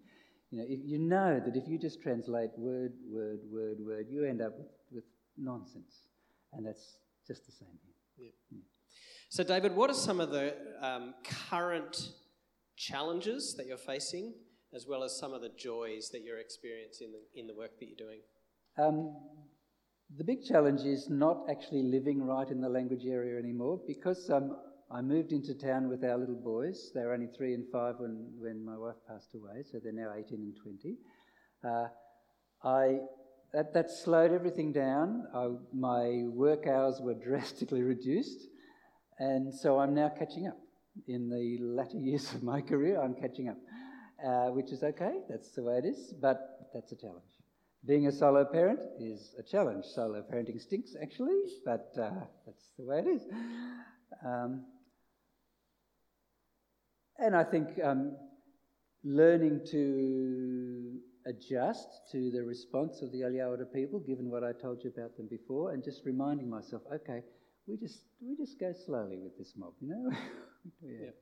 you 0.51 0.59
know, 0.59 0.65
if, 0.67 0.79
you 0.83 0.99
know 0.99 1.41
that 1.43 1.55
if 1.55 1.67
you 1.67 1.77
just 1.77 2.01
translate 2.01 2.51
word, 2.57 2.93
word, 3.11 3.39
word, 3.51 3.77
word, 3.79 4.05
you 4.09 4.25
end 4.25 4.41
up 4.41 4.57
with, 4.57 4.67
with 4.91 5.03
nonsense. 5.37 6.07
And 6.53 6.65
that's 6.65 6.97
just 7.27 7.45
the 7.45 7.51
same 7.51 7.67
here. 7.83 7.89
So, 9.31 9.43
David, 9.43 9.75
what 9.75 9.91
are 9.91 9.93
some 9.93 10.19
of 10.19 10.31
the 10.31 10.55
um, 10.81 11.13
current 11.23 12.13
challenges 12.75 13.53
that 13.57 13.67
you're 13.67 13.77
facing, 13.77 14.33
as 14.73 14.87
well 14.87 15.03
as 15.03 15.19
some 15.19 15.33
of 15.33 15.41
the 15.41 15.49
joys 15.49 16.09
that 16.09 16.23
you're 16.23 16.39
experiencing 16.39 17.09
in 17.09 17.13
the, 17.13 17.39
in 17.39 17.45
the 17.45 17.53
work 17.53 17.77
that 17.79 17.85
you're 17.85 17.95
doing? 17.95 18.21
Um, 18.79 19.15
the 20.17 20.23
big 20.23 20.43
challenge 20.43 20.81
is 20.81 21.09
not 21.09 21.45
actually 21.49 21.83
living 21.83 22.25
right 22.25 22.49
in 22.49 22.61
the 22.61 22.69
language 22.69 23.05
area 23.05 23.37
anymore 23.37 23.79
because 23.85 24.29
um, 24.29 24.55
I 24.91 25.01
moved 25.01 25.31
into 25.31 25.53
town 25.53 25.87
with 25.87 26.03
our 26.03 26.17
little 26.17 26.35
boys. 26.35 26.91
They 26.95 27.01
were 27.01 27.13
only 27.13 27.29
three 27.37 27.53
and 27.53 27.65
five 27.71 27.95
when, 27.99 28.25
when 28.39 28.65
my 28.65 28.75
wife 28.75 28.95
passed 29.07 29.35
away, 29.35 29.63
so 29.71 29.79
they're 29.83 29.93
now 29.93 30.11
18 30.17 30.39
and 30.39 30.55
20. 30.57 30.97
Uh, 31.63 31.87
I, 32.63 32.97
that, 33.53 33.73
that 33.73 33.91
slowed 33.91 34.31
everything 34.31 34.71
down. 34.71 35.27
I, 35.33 35.49
my 35.73 36.23
work 36.25 36.65
hours 36.65 36.99
were 37.01 37.13
drastically 37.27 37.83
reduced, 37.83 38.47
and 39.19 39.53
so 39.53 39.79
I'm 39.79 39.93
now 39.93 40.09
catching 40.09 40.47
up. 40.47 40.57
In 41.07 41.29
the 41.29 41.59
latter 41.61 41.97
years 41.99 42.33
of 42.33 42.41
my 42.41 42.61
career, 42.61 42.99
I'm 42.99 43.13
catching 43.13 43.49
up, 43.49 43.57
uh, 44.25 44.47
which 44.47 44.71
is 44.71 44.81
okay. 44.81 45.19
That's 45.29 45.51
the 45.51 45.61
way 45.61 45.77
it 45.77 45.85
is, 45.85 46.13
but 46.19 46.67
that's 46.73 46.91
a 46.91 46.95
challenge. 46.95 47.38
Being 47.85 48.07
a 48.07 48.11
solo 48.11 48.45
parent 48.45 48.81
is 48.99 49.35
a 49.39 49.43
challenge. 49.43 49.85
Solo 49.85 50.21
parenting 50.21 50.59
stinks, 50.61 50.95
actually, 51.01 51.41
but 51.65 51.93
uh, 51.97 52.11
that's 52.45 52.71
the 52.77 52.85
way 52.85 52.99
it 52.99 53.07
is. 53.07 53.23
Um, 54.25 54.65
and 57.17 57.35
I 57.35 57.43
think 57.43 57.69
um, 57.83 58.17
learning 59.03 59.61
to 59.71 60.99
adjust 61.25 61.87
to 62.11 62.31
the 62.31 62.43
response 62.43 63.01
of 63.01 63.11
the 63.11 63.19
Alyawarra 63.19 63.71
people, 63.73 63.99
given 63.99 64.29
what 64.29 64.43
I 64.43 64.51
told 64.51 64.83
you 64.83 64.91
about 64.95 65.15
them 65.15 65.27
before, 65.29 65.71
and 65.71 65.83
just 65.83 66.01
reminding 66.05 66.49
myself, 66.49 66.81
okay, 66.93 67.21
we 67.67 67.77
just 67.77 68.03
we 68.21 68.35
just 68.35 68.59
go 68.59 68.73
slowly 68.85 69.17
with 69.17 69.37
this 69.37 69.53
mob, 69.55 69.73
you 69.79 69.89
know. 69.89 70.11
yeah. 70.81 71.05
Yep. 71.05 71.15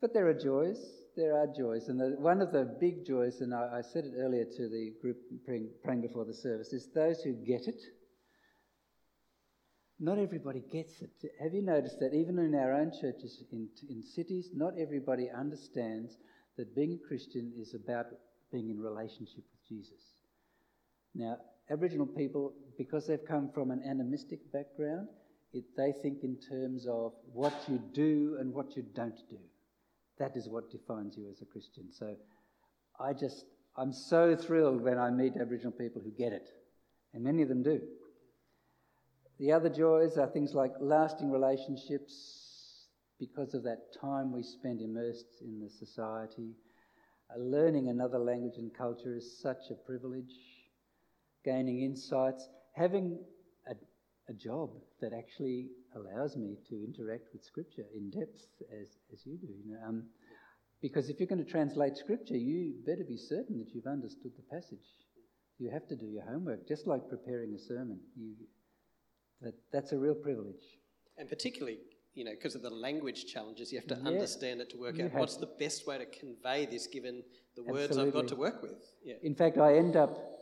But 0.00 0.14
there 0.14 0.28
are 0.28 0.34
joys. 0.34 0.78
There 1.16 1.36
are 1.36 1.48
joys, 1.48 1.88
and 1.88 2.00
the, 2.00 2.14
one 2.18 2.40
of 2.40 2.52
the 2.52 2.64
big 2.80 3.04
joys, 3.04 3.40
and 3.40 3.52
I, 3.52 3.78
I 3.78 3.80
said 3.82 4.04
it 4.04 4.14
earlier 4.16 4.44
to 4.44 4.68
the 4.68 4.92
group 5.02 5.16
praying, 5.44 5.68
praying 5.82 6.02
before 6.02 6.24
the 6.24 6.32
service, 6.32 6.72
is 6.72 6.88
those 6.94 7.20
who 7.22 7.32
get 7.32 7.66
it. 7.66 7.80
Not 9.98 10.18
everybody 10.18 10.62
gets 10.72 11.02
it. 11.02 11.10
Have 11.42 11.52
you 11.52 11.62
noticed 11.62 11.98
that 11.98 12.14
even 12.14 12.38
in 12.38 12.54
our 12.54 12.72
own 12.72 12.92
churches 12.92 13.42
in, 13.52 13.68
in 13.88 14.04
cities, 14.04 14.50
not 14.54 14.74
everybody 14.78 15.28
understands 15.36 16.16
that 16.56 16.76
being 16.76 16.98
a 17.02 17.08
Christian 17.08 17.52
is 17.58 17.74
about 17.74 18.06
being 18.52 18.70
in 18.70 18.80
relationship 18.80 19.44
with 19.50 19.68
Jesus. 19.68 20.14
Now, 21.14 21.38
Aboriginal 21.70 22.06
people, 22.06 22.52
because 22.78 23.06
they've 23.06 23.24
come 23.26 23.50
from 23.52 23.70
an 23.70 23.82
animistic 23.88 24.40
background, 24.52 25.08
it, 25.52 25.64
they 25.76 25.92
think 26.02 26.22
in 26.22 26.38
terms 26.48 26.86
of 26.86 27.12
what 27.32 27.54
you 27.68 27.80
do 27.92 28.36
and 28.40 28.54
what 28.54 28.76
you 28.76 28.84
don't 28.94 29.18
do. 29.28 29.38
That 30.20 30.36
is 30.36 30.48
what 30.48 30.70
defines 30.70 31.16
you 31.16 31.28
as 31.30 31.40
a 31.40 31.46
Christian. 31.46 31.90
So 31.90 32.14
I 33.00 33.14
just, 33.14 33.46
I'm 33.76 33.92
so 33.92 34.36
thrilled 34.36 34.82
when 34.82 34.98
I 34.98 35.10
meet 35.10 35.32
Aboriginal 35.40 35.72
people 35.72 36.02
who 36.02 36.10
get 36.10 36.32
it, 36.32 36.48
and 37.14 37.24
many 37.24 37.42
of 37.42 37.48
them 37.48 37.62
do. 37.62 37.80
The 39.38 39.52
other 39.52 39.70
joys 39.70 40.18
are 40.18 40.26
things 40.28 40.54
like 40.54 40.74
lasting 40.78 41.30
relationships 41.30 42.86
because 43.18 43.54
of 43.54 43.62
that 43.62 43.94
time 43.98 44.30
we 44.30 44.42
spend 44.42 44.82
immersed 44.82 45.40
in 45.40 45.58
the 45.58 45.70
society. 45.70 46.50
Uh, 47.34 47.38
learning 47.38 47.88
another 47.88 48.18
language 48.18 48.58
and 48.58 48.70
culture 48.76 49.16
is 49.16 49.40
such 49.40 49.70
a 49.70 49.86
privilege. 49.86 50.34
Gaining 51.46 51.80
insights, 51.82 52.46
having 52.74 53.18
a, 54.30 54.34
job 54.34 54.70
that 55.00 55.12
actually 55.12 55.68
allows 55.94 56.36
me 56.36 56.56
to 56.68 56.84
interact 56.84 57.24
with 57.32 57.44
Scripture 57.44 57.84
in 57.94 58.10
depth 58.10 58.46
as, 58.80 58.96
as 59.12 59.26
you 59.26 59.36
do. 59.36 59.48
You 59.48 59.74
know, 59.74 59.88
um, 59.88 60.04
because 60.80 61.10
if 61.10 61.18
you're 61.18 61.26
going 61.26 61.44
to 61.44 61.50
translate 61.50 61.96
Scripture, 61.96 62.36
you 62.36 62.74
better 62.86 63.04
be 63.06 63.16
certain 63.16 63.58
that 63.58 63.74
you've 63.74 63.86
understood 63.86 64.32
the 64.36 64.54
passage. 64.54 64.86
You 65.58 65.70
have 65.70 65.86
to 65.88 65.96
do 65.96 66.06
your 66.06 66.24
homework, 66.24 66.66
just 66.66 66.86
like 66.86 67.08
preparing 67.08 67.52
a 67.54 67.58
sermon. 67.58 68.00
You, 68.16 68.34
that, 69.42 69.54
that's 69.72 69.92
a 69.92 69.98
real 69.98 70.14
privilege. 70.14 70.78
And 71.18 71.28
particularly, 71.28 71.78
you 72.14 72.24
know, 72.24 72.32
because 72.32 72.54
of 72.54 72.62
the 72.62 72.70
language 72.70 73.26
challenges, 73.26 73.72
you 73.72 73.78
have 73.78 73.88
to 73.88 73.96
Yeah. 73.96 74.08
understand 74.08 74.60
it 74.60 74.70
to 74.70 74.78
work 74.78 74.96
You 74.96 75.06
out 75.06 75.14
what's 75.14 75.36
the 75.36 75.46
best 75.58 75.86
way 75.86 75.98
to 75.98 76.06
convey 76.06 76.66
this 76.66 76.86
given 76.86 77.24
the 77.56 77.62
words 77.62 77.98
I've 77.98 78.12
got 78.12 78.28
to 78.28 78.36
work 78.36 78.62
with. 78.62 78.82
Yeah. 79.04 79.16
In 79.22 79.34
fact, 79.34 79.58
I 79.58 79.76
end 79.76 79.96
up 79.96 80.39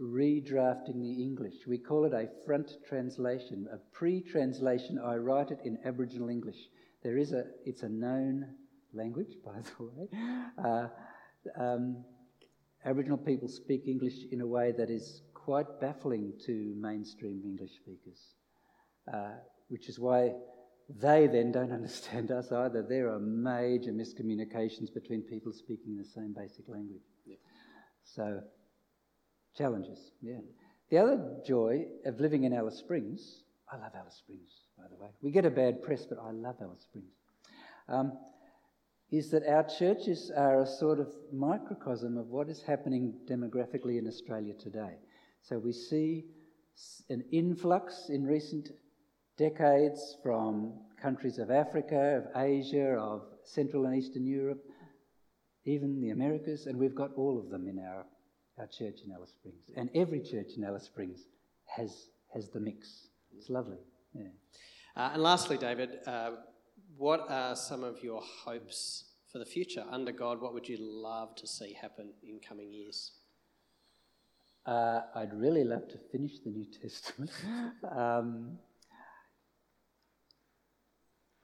redrafting 0.00 1.00
the 1.00 1.22
English. 1.22 1.66
We 1.66 1.78
call 1.78 2.04
it 2.04 2.12
a 2.12 2.28
front 2.46 2.70
translation, 2.88 3.68
a 3.72 3.76
pre-translation. 3.92 4.98
I 4.98 5.16
write 5.16 5.50
it 5.50 5.60
in 5.64 5.78
Aboriginal 5.84 6.28
English. 6.28 6.68
There 7.02 7.18
is 7.18 7.32
a, 7.32 7.44
it's 7.64 7.82
a 7.82 7.88
known 7.88 8.46
language, 8.94 9.36
by 9.44 9.60
the 9.60 9.84
way. 9.84 10.08
Uh, 10.62 10.88
um, 11.58 12.04
Aboriginal 12.84 13.18
people 13.18 13.48
speak 13.48 13.86
English 13.86 14.24
in 14.32 14.40
a 14.40 14.46
way 14.46 14.72
that 14.72 14.90
is 14.90 15.22
quite 15.34 15.80
baffling 15.80 16.32
to 16.46 16.74
mainstream 16.78 17.42
English 17.44 17.72
speakers, 17.76 18.34
uh, 19.12 19.32
which 19.68 19.88
is 19.88 19.98
why 19.98 20.32
they 20.98 21.26
then 21.26 21.52
don't 21.52 21.72
understand 21.80 22.30
us 22.30 22.50
either. 22.52 22.82
There 22.82 23.10
are 23.10 23.18
major 23.18 23.92
miscommunications 23.92 24.92
between 24.92 25.22
people 25.22 25.52
speaking 25.52 25.96
the 25.96 26.04
same 26.04 26.34
basic 26.36 26.68
language. 26.68 27.02
Yeah. 27.26 27.36
So, 28.02 28.40
challenges, 29.56 30.12
yeah. 30.20 30.38
The 30.90 30.98
other 30.98 31.36
joy 31.46 31.86
of 32.04 32.20
living 32.20 32.44
in 32.44 32.52
Alice 32.52 32.78
Springs, 32.78 33.44
I 33.70 33.76
love 33.76 33.92
Alice 33.96 34.16
Springs, 34.16 34.50
by 34.76 34.84
the 34.90 34.96
way. 34.96 35.10
We 35.22 35.30
get 35.30 35.44
a 35.44 35.50
bad 35.50 35.82
press, 35.82 36.06
but 36.06 36.18
I 36.18 36.32
love 36.32 36.56
Alice 36.60 36.82
Springs. 36.82 37.12
Um, 37.88 38.18
is 39.10 39.30
that 39.30 39.46
our 39.46 39.64
churches 39.64 40.30
are 40.36 40.62
a 40.62 40.66
sort 40.66 41.00
of 41.00 41.08
microcosm 41.32 42.16
of 42.16 42.28
what 42.28 42.48
is 42.48 42.62
happening 42.62 43.14
demographically 43.28 43.98
in 43.98 44.06
Australia 44.06 44.54
today. 44.54 44.94
So 45.42 45.58
we 45.58 45.72
see 45.72 46.26
an 47.08 47.24
influx 47.32 48.08
in 48.08 48.24
recent 48.24 48.70
decades 49.36 50.16
from 50.22 50.74
countries 51.00 51.38
of 51.38 51.50
Africa, 51.50 52.22
of 52.22 52.42
Asia, 52.42 52.92
of 52.92 53.22
Central 53.44 53.86
and 53.86 53.96
Eastern 53.96 54.26
Europe, 54.26 54.62
even 55.64 56.00
the 56.00 56.10
Americas, 56.10 56.66
and 56.66 56.78
we've 56.78 56.94
got 56.94 57.10
all 57.16 57.38
of 57.38 57.50
them 57.50 57.66
in 57.66 57.78
our, 57.78 58.04
our 58.60 58.66
church 58.66 59.00
in 59.04 59.12
Alice 59.12 59.30
Springs. 59.30 59.70
And 59.76 59.88
every 59.94 60.20
church 60.20 60.52
in 60.56 60.64
Alice 60.64 60.84
Springs 60.84 61.20
has, 61.76 62.10
has 62.34 62.50
the 62.50 62.60
mix. 62.60 63.08
It's 63.36 63.48
lovely. 63.48 63.78
Yeah. 64.14 64.28
Uh, 64.96 65.10
and 65.14 65.22
lastly, 65.22 65.56
David, 65.56 65.98
uh, 66.06 66.32
what 66.96 67.26
are 67.30 67.56
some 67.56 67.82
of 67.82 68.02
your 68.04 68.20
hopes 68.44 69.04
for 69.32 69.38
the 69.38 69.46
future? 69.46 69.84
Under 69.90 70.12
God, 70.12 70.40
what 70.40 70.52
would 70.52 70.68
you 70.68 70.76
love 70.78 71.34
to 71.36 71.46
see 71.46 71.72
happen 71.72 72.10
in 72.22 72.38
coming 72.46 72.70
years? 72.70 73.12
Uh, 74.66 75.00
I'd 75.14 75.32
really 75.32 75.64
love 75.64 75.88
to 75.88 75.98
finish 76.12 76.32
the 76.44 76.50
New 76.50 76.66
Testament. 76.82 77.30
um, 77.96 78.58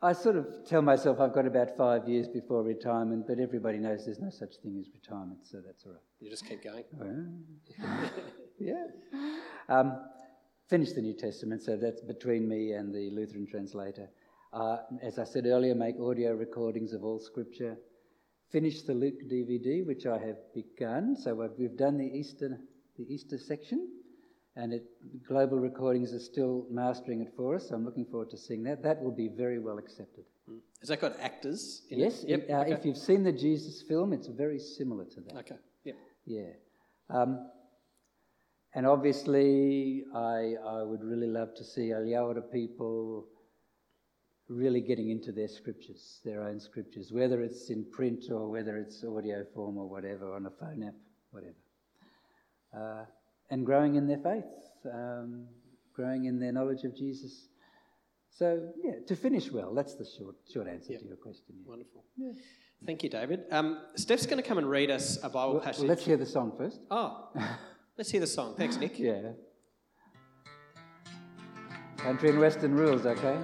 I 0.02 0.12
sort 0.12 0.36
of 0.36 0.46
tell 0.66 0.82
myself 0.82 1.20
I've 1.20 1.32
got 1.32 1.46
about 1.46 1.76
five 1.76 2.06
years 2.06 2.28
before 2.28 2.62
retirement, 2.62 3.26
but 3.26 3.38
everybody 3.38 3.78
knows 3.78 4.04
there's 4.04 4.20
no 4.20 4.30
such 4.30 4.56
thing 4.62 4.76
as 4.78 4.88
retirement, 4.92 5.40
so 5.44 5.62
that's 5.64 5.84
all 5.86 5.92
right. 5.92 6.00
You 6.20 6.30
just 6.30 6.46
keep 6.46 6.62
going? 6.62 6.84
Yeah. 8.58 8.86
Um, 9.68 9.98
finish 10.70 10.92
the 10.92 11.02
New 11.02 11.12
Testament, 11.14 11.62
so 11.62 11.76
that's 11.76 12.00
between 12.00 12.48
me 12.48 12.72
and 12.72 12.94
the 12.94 13.10
Lutheran 13.10 13.46
translator. 13.46 14.08
Uh, 14.50 14.78
as 15.02 15.18
I 15.18 15.24
said 15.24 15.44
earlier, 15.44 15.74
make 15.74 15.96
audio 16.00 16.32
recordings 16.32 16.94
of 16.94 17.04
all 17.04 17.18
scripture. 17.18 17.76
Finish 18.50 18.82
the 18.82 18.94
Luke 18.94 19.20
DVD, 19.30 19.84
which 19.84 20.06
I 20.06 20.18
have 20.18 20.36
begun. 20.54 21.16
So 21.16 21.34
we've 21.58 21.76
done 21.76 21.98
the 21.98 22.06
Easter, 22.06 22.58
the 22.96 23.04
Easter 23.12 23.36
section, 23.36 23.90
and 24.56 24.72
it, 24.72 24.84
Global 25.28 25.58
Recordings 25.58 26.14
are 26.14 26.18
still 26.18 26.66
mastering 26.70 27.20
it 27.20 27.32
for 27.36 27.56
us. 27.56 27.68
So 27.68 27.74
I'm 27.74 27.84
looking 27.84 28.06
forward 28.06 28.30
to 28.30 28.38
seeing 28.38 28.62
that. 28.64 28.82
That 28.82 29.02
will 29.02 29.14
be 29.14 29.28
very 29.28 29.58
well 29.58 29.78
accepted. 29.78 30.24
Hmm. 30.48 30.56
Has 30.80 30.88
that 30.88 31.00
got 31.00 31.20
actors? 31.20 31.82
yes. 31.90 32.22
It? 32.24 32.30
Yep. 32.30 32.46
Uh, 32.50 32.52
okay. 32.54 32.72
If 32.72 32.84
you've 32.86 32.96
seen 32.96 33.22
the 33.22 33.32
Jesus 33.32 33.82
film, 33.82 34.12
it's 34.14 34.28
very 34.28 34.58
similar 34.58 35.04
to 35.04 35.20
that. 35.20 35.36
Okay. 35.40 35.56
Yep. 35.84 35.96
Yeah. 36.24 36.50
Um, 37.10 37.50
and 38.74 38.86
obviously, 38.86 40.04
I, 40.14 40.54
I 40.66 40.82
would 40.82 41.02
really 41.02 41.28
love 41.28 41.54
to 41.56 41.64
see 41.64 41.92
Alyawarra 41.92 42.50
people 42.50 43.26
really 44.48 44.80
getting 44.80 45.10
into 45.10 45.32
their 45.32 45.48
scriptures, 45.48 46.20
their 46.24 46.42
own 46.42 46.60
scriptures, 46.60 47.10
whether 47.12 47.42
it's 47.42 47.68
in 47.68 47.84
print 47.90 48.24
or 48.30 48.48
whether 48.48 48.76
it's 48.78 49.04
audio 49.04 49.44
form 49.54 49.76
or 49.76 49.88
whatever, 49.88 50.34
on 50.34 50.46
a 50.46 50.50
phone 50.50 50.82
app, 50.82 50.94
whatever. 51.30 51.54
Uh, 52.76 53.04
and 53.50 53.64
growing 53.64 53.96
in 53.96 54.06
their 54.06 54.18
faith, 54.18 54.44
um, 54.92 55.46
growing 55.94 56.24
in 56.24 56.38
their 56.38 56.52
knowledge 56.52 56.84
of 56.84 56.96
Jesus. 56.96 57.48
So, 58.30 58.68
yeah, 58.84 58.92
to 59.06 59.16
finish 59.16 59.50
well, 59.50 59.74
that's 59.74 59.94
the 59.94 60.04
short, 60.04 60.36
short 60.52 60.68
answer 60.68 60.92
yep. 60.92 61.00
to 61.00 61.06
your 61.06 61.16
question. 61.16 61.54
Yeah. 61.62 61.68
Wonderful. 61.70 62.04
Yeah. 62.16 62.32
Thank 62.84 63.02
you, 63.02 63.08
David. 63.08 63.44
Um, 63.50 63.80
Steph's 63.94 64.26
going 64.26 64.42
to 64.42 64.46
come 64.46 64.58
and 64.58 64.68
read 64.68 64.90
us 64.90 65.18
a 65.22 65.30
Bible 65.30 65.54
well, 65.54 65.62
passage. 65.62 65.80
Well, 65.80 65.88
let's 65.88 66.04
hear 66.04 66.18
the 66.18 66.26
song 66.26 66.52
first. 66.58 66.80
Oh, 66.90 67.30
let's 67.96 68.10
hear 68.10 68.20
the 68.20 68.26
song. 68.26 68.54
Thanks, 68.56 68.76
Nick. 68.76 68.98
yeah. 68.98 69.32
Country 71.96 72.28
and 72.28 72.38
Western 72.38 72.74
rules, 72.74 73.06
okay? 73.06 73.38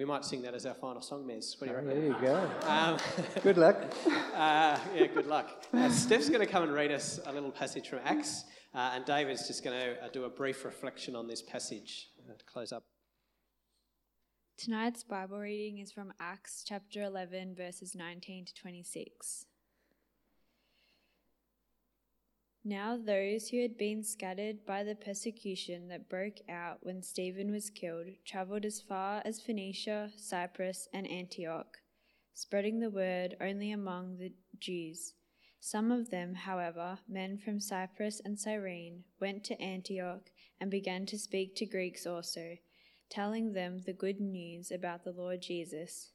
We 0.00 0.06
might 0.06 0.24
sing 0.24 0.40
that 0.42 0.54
as 0.54 0.64
our 0.64 0.72
final 0.72 1.02
song, 1.02 1.26
Mez. 1.26 1.60
What 1.60 1.66
do 1.66 1.72
you 1.72 1.76
reckon? 1.76 1.88
There 1.90 2.06
you 2.06 2.16
go. 2.22 2.50
Um, 2.66 2.96
good 3.42 3.58
luck. 3.58 3.92
Uh, 4.34 4.78
yeah, 4.94 5.06
good 5.06 5.26
luck. 5.26 5.66
Uh, 5.74 5.90
Steph's 5.90 6.30
going 6.30 6.40
to 6.40 6.46
come 6.46 6.62
and 6.62 6.72
read 6.72 6.90
us 6.90 7.20
a 7.26 7.32
little 7.32 7.50
passage 7.50 7.90
from 7.90 7.98
Acts, 8.04 8.44
uh, 8.74 8.92
and 8.94 9.04
David's 9.04 9.46
just 9.46 9.62
going 9.62 9.78
to 9.78 10.02
uh, 10.02 10.08
do 10.08 10.24
a 10.24 10.30
brief 10.30 10.64
reflection 10.64 11.14
on 11.14 11.26
this 11.26 11.42
passage 11.42 12.08
uh, 12.26 12.32
to 12.32 12.44
close 12.46 12.72
up. 12.72 12.84
Tonight's 14.56 15.04
Bible 15.04 15.38
reading 15.38 15.78
is 15.78 15.92
from 15.92 16.14
Acts 16.18 16.64
chapter 16.66 17.02
11, 17.02 17.54
verses 17.54 17.94
19 17.94 18.46
to 18.46 18.54
26. 18.54 19.44
Now, 22.62 22.98
those 22.98 23.48
who 23.48 23.62
had 23.62 23.78
been 23.78 24.02
scattered 24.02 24.66
by 24.66 24.84
the 24.84 24.94
persecution 24.94 25.88
that 25.88 26.10
broke 26.10 26.40
out 26.46 26.78
when 26.82 27.02
Stephen 27.02 27.50
was 27.50 27.70
killed 27.70 28.08
travelled 28.26 28.66
as 28.66 28.82
far 28.82 29.22
as 29.24 29.40
Phoenicia, 29.40 30.12
Cyprus, 30.16 30.86
and 30.92 31.08
Antioch, 31.08 31.78
spreading 32.34 32.80
the 32.80 32.90
word 32.90 33.34
only 33.40 33.72
among 33.72 34.18
the 34.18 34.34
Jews. 34.58 35.14
Some 35.58 35.90
of 35.90 36.10
them, 36.10 36.34
however, 36.34 36.98
men 37.08 37.38
from 37.38 37.60
Cyprus 37.60 38.20
and 38.22 38.38
Cyrene, 38.38 39.04
went 39.18 39.42
to 39.44 39.60
Antioch 39.60 40.30
and 40.60 40.70
began 40.70 41.06
to 41.06 41.18
speak 41.18 41.56
to 41.56 41.66
Greeks 41.66 42.06
also, 42.06 42.58
telling 43.08 43.54
them 43.54 43.80
the 43.86 43.94
good 43.94 44.20
news 44.20 44.70
about 44.70 45.04
the 45.04 45.12
Lord 45.12 45.40
Jesus. 45.40 46.10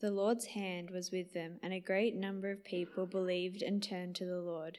The 0.00 0.10
Lord's 0.10 0.46
hand 0.46 0.90
was 0.90 1.10
with 1.10 1.34
them, 1.34 1.58
and 1.62 1.74
a 1.74 1.80
great 1.80 2.14
number 2.14 2.50
of 2.50 2.64
people 2.64 3.04
believed 3.04 3.60
and 3.60 3.82
turned 3.82 4.16
to 4.16 4.24
the 4.24 4.40
Lord. 4.40 4.78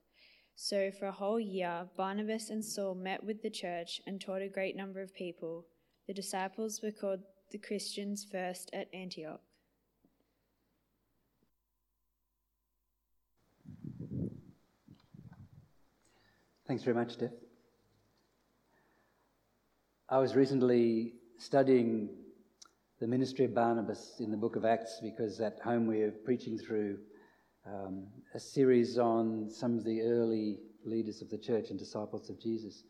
So 0.55 0.91
for 0.91 1.07
a 1.07 1.11
whole 1.11 1.39
year, 1.39 1.87
Barnabas 1.97 2.49
and 2.49 2.63
Saul 2.63 2.95
met 2.95 3.23
with 3.23 3.41
the 3.41 3.49
church 3.49 4.01
and 4.05 4.21
taught 4.21 4.41
a 4.41 4.47
great 4.47 4.75
number 4.75 5.01
of 5.01 5.13
people. 5.13 5.65
The 6.07 6.13
disciples 6.13 6.81
were 6.83 6.91
called 6.91 7.21
the 7.51 7.57
Christians 7.57 8.25
first 8.29 8.69
at 8.73 8.87
Antioch. 8.93 9.41
Thanks 16.67 16.83
very 16.83 16.95
much, 16.95 17.13
Steph. 17.13 17.31
I 20.07 20.19
was 20.19 20.35
recently 20.35 21.15
studying 21.37 22.09
the 22.99 23.07
ministry 23.07 23.45
of 23.45 23.53
Barnabas 23.53 24.15
in 24.19 24.31
the 24.31 24.37
book 24.37 24.55
of 24.55 24.63
Acts 24.63 24.99
because 25.01 25.41
at 25.41 25.59
home 25.59 25.87
we 25.87 26.01
are 26.01 26.11
preaching 26.11 26.57
through 26.57 26.99
um, 27.65 28.07
a 28.33 28.39
series 28.39 28.97
on 28.97 29.49
some 29.49 29.77
of 29.77 29.83
the 29.83 30.01
early 30.01 30.59
leaders 30.85 31.21
of 31.21 31.29
the 31.29 31.37
church 31.37 31.69
and 31.69 31.77
disciples 31.77 32.29
of 32.29 32.41
Jesus. 32.41 32.83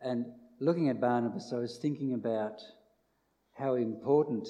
And 0.00 0.26
looking 0.60 0.88
at 0.88 1.00
Barnabas, 1.00 1.52
I 1.52 1.58
was 1.58 1.78
thinking 1.78 2.14
about 2.14 2.60
how 3.52 3.74
important 3.74 4.48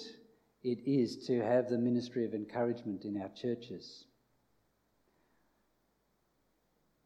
it 0.62 0.79
is 0.87 1.27
to 1.27 1.42
have 1.42 1.68
the 1.68 1.79
ministry 1.79 2.24
of 2.24 2.35
encouragement 2.35 3.05
in 3.05 3.20
our 3.20 3.31
churches. 3.31 4.07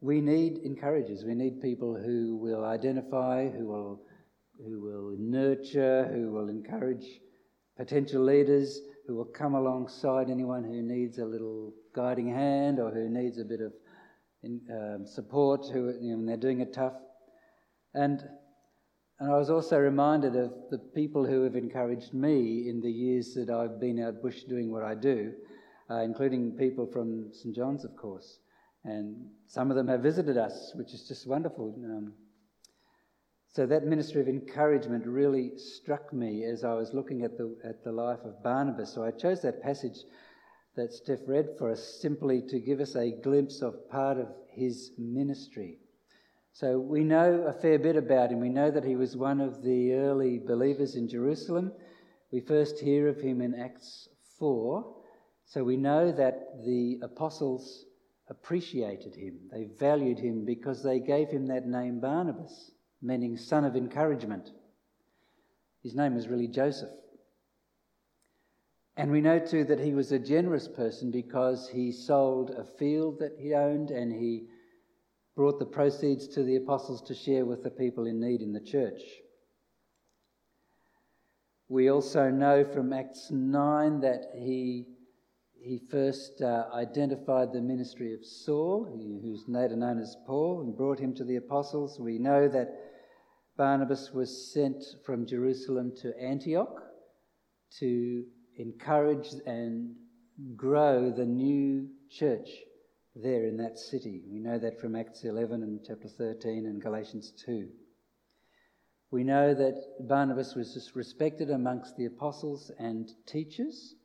We 0.01 0.21
need 0.21 0.59
encouragers. 0.59 1.25
We 1.25 1.35
need 1.35 1.61
people 1.61 1.95
who 1.95 2.37
will 2.37 2.63
identify, 2.63 3.49
who 3.49 3.65
will, 3.67 4.01
who 4.65 4.79
will 4.79 5.15
nurture, 5.19 6.09
who 6.13 6.31
will 6.31 6.47
encourage 6.47 7.05
potential 7.75 8.23
leaders, 8.23 8.79
who 9.07 9.15
will 9.15 9.25
come 9.25 9.55
alongside 9.55 10.29
anyone 10.29 10.63
who 10.63 10.81
needs 10.81 11.17
a 11.17 11.25
little 11.25 11.73
guiding 11.99 12.33
hand 12.33 12.79
or 12.79 12.91
who 12.91 13.09
needs 13.09 13.37
a 13.39 13.43
bit 13.43 13.59
of 13.59 13.73
um, 14.45 15.05
support 15.05 15.65
who, 15.73 15.93
you 15.99 16.15
know, 16.15 16.25
they're 16.25 16.37
doing 16.37 16.61
it 16.61 16.73
tough. 16.73 16.93
And, 17.93 18.23
and 19.19 19.29
I 19.33 19.37
was 19.37 19.49
also 19.49 19.77
reminded 19.77 20.33
of 20.37 20.53
the 20.71 20.77
people 20.95 21.25
who 21.25 21.43
have 21.43 21.57
encouraged 21.57 22.13
me 22.13 22.69
in 22.69 22.79
the 22.79 22.89
years 22.89 23.33
that 23.33 23.49
I've 23.49 23.81
been 23.81 24.01
out 24.01 24.21
bush 24.21 24.43
doing 24.43 24.71
what 24.71 24.83
I 24.83 24.95
do, 24.95 25.33
uh, 25.91 26.01
including 26.03 26.53
people 26.53 26.87
from 26.87 27.33
St 27.33 27.53
John's, 27.53 27.83
of 27.83 27.97
course. 27.97 28.39
And 28.85 29.17
some 29.47 29.69
of 29.69 29.75
them 29.75 29.89
have 29.89 30.01
visited 30.01 30.37
us, 30.37 30.71
which 30.75 30.93
is 30.93 31.05
just 31.05 31.27
wonderful. 31.27 31.75
Um, 31.83 32.13
so 33.51 33.65
that 33.65 33.83
ministry 33.83 34.21
of 34.21 34.29
encouragement 34.29 35.05
really 35.05 35.57
struck 35.57 36.13
me 36.13 36.45
as 36.45 36.63
I 36.63 36.75
was 36.75 36.93
looking 36.93 37.23
at 37.23 37.37
the, 37.37 37.57
at 37.65 37.83
the 37.83 37.91
life 37.91 38.23
of 38.23 38.41
Barnabas. 38.41 38.93
So 38.93 39.03
I 39.03 39.11
chose 39.11 39.41
that 39.41 39.61
passage 39.61 39.97
that 40.79 40.93
Steph 40.93 41.27
read 41.27 41.49
for 41.57 41.69
us 41.69 41.99
simply 42.01 42.41
to 42.41 42.57
give 42.57 42.79
us 42.79 42.95
a 42.95 43.11
glimpse 43.11 43.61
of 43.61 43.89
part 43.89 44.17
of 44.17 44.29
his 44.47 44.91
ministry. 44.97 45.77
So 46.53 46.79
we 46.79 47.03
know 47.03 47.43
a 47.47 47.51
fair 47.51 47.77
bit 47.77 47.97
about 47.97 48.31
him. 48.31 48.39
We 48.39 48.47
know 48.47 48.71
that 48.71 48.85
he 48.85 48.95
was 48.95 49.17
one 49.17 49.41
of 49.41 49.61
the 49.61 49.93
early 49.95 50.39
believers 50.39 50.95
in 50.95 51.09
Jerusalem. 51.09 51.73
We 52.31 52.39
first 52.39 52.79
hear 52.79 53.09
of 53.09 53.19
him 53.19 53.41
in 53.41 53.55
Acts 53.55 54.07
4. 54.39 54.95
So 55.45 55.65
we 55.65 55.75
know 55.75 56.13
that 56.13 56.63
the 56.65 56.99
apostles 57.03 57.83
appreciated 58.29 59.15
him. 59.15 59.37
They 59.51 59.67
valued 59.77 60.19
him 60.19 60.45
because 60.45 60.81
they 60.81 61.01
gave 61.01 61.27
him 61.27 61.47
that 61.47 61.67
name 61.67 61.99
Barnabas, 61.99 62.71
meaning 63.01 63.35
son 63.35 63.65
of 63.65 63.75
encouragement. 63.75 64.49
His 65.83 65.93
name 65.93 66.15
was 66.15 66.29
really 66.29 66.47
Joseph. 66.47 66.89
And 68.99 69.11
we 69.11 69.21
know 69.21 69.39
too 69.39 69.63
that 69.63 69.79
he 69.79 69.93
was 69.93 70.11
a 70.11 70.19
generous 70.19 70.67
person 70.67 71.09
because 71.09 71.69
he 71.69 71.89
sold 71.93 72.49
a 72.49 72.65
field 72.65 73.19
that 73.19 73.37
he 73.39 73.53
owned 73.53 73.91
and 73.91 74.11
he 74.11 74.47
brought 75.37 75.57
the 75.57 75.65
proceeds 75.65 76.27
to 76.27 76.43
the 76.43 76.57
apostles 76.57 77.01
to 77.03 77.15
share 77.15 77.45
with 77.45 77.63
the 77.63 77.69
people 77.69 78.07
in 78.07 78.19
need 78.19 78.41
in 78.41 78.51
the 78.51 78.59
church. 78.59 78.99
We 81.69 81.89
also 81.89 82.29
know 82.29 82.65
from 82.65 82.91
Acts 82.91 83.31
9 83.31 84.01
that 84.01 84.31
he, 84.35 84.87
he 85.53 85.79
first 85.89 86.41
uh, 86.41 86.65
identified 86.73 87.53
the 87.53 87.61
ministry 87.61 88.13
of 88.13 88.25
Saul, 88.25 88.83
who's 88.83 89.45
later 89.47 89.77
known 89.77 89.99
as 89.99 90.17
Paul, 90.27 90.59
and 90.59 90.75
brought 90.75 90.99
him 90.99 91.15
to 91.15 91.23
the 91.23 91.37
apostles. 91.37 92.01
We 92.01 92.19
know 92.19 92.49
that 92.49 92.75
Barnabas 93.55 94.11
was 94.11 94.51
sent 94.51 94.83
from 95.05 95.25
Jerusalem 95.25 95.93
to 96.01 96.13
Antioch 96.19 96.83
to 97.79 98.25
encourage 98.59 99.29
and 99.45 99.95
grow 100.55 101.11
the 101.11 101.25
new 101.25 101.87
church 102.11 102.49
there 103.15 103.45
in 103.45 103.57
that 103.57 103.79
city. 103.79 104.21
We 104.29 104.39
know 104.39 104.59
that 104.59 104.79
from 104.79 104.95
Acts 104.95 105.23
11 105.23 105.63
and 105.63 105.79
chapter 105.85 106.09
13 106.09 106.65
and 106.65 106.81
Galatians 106.81 107.33
2. 107.45 107.69
We 109.11 109.23
know 109.23 109.53
that 109.53 110.07
Barnabas 110.07 110.55
was 110.55 110.91
respected 110.93 111.49
amongst 111.49 111.95
the 111.95 112.05
apostles 112.05 112.69
and 112.77 113.09
teachers 113.25 113.95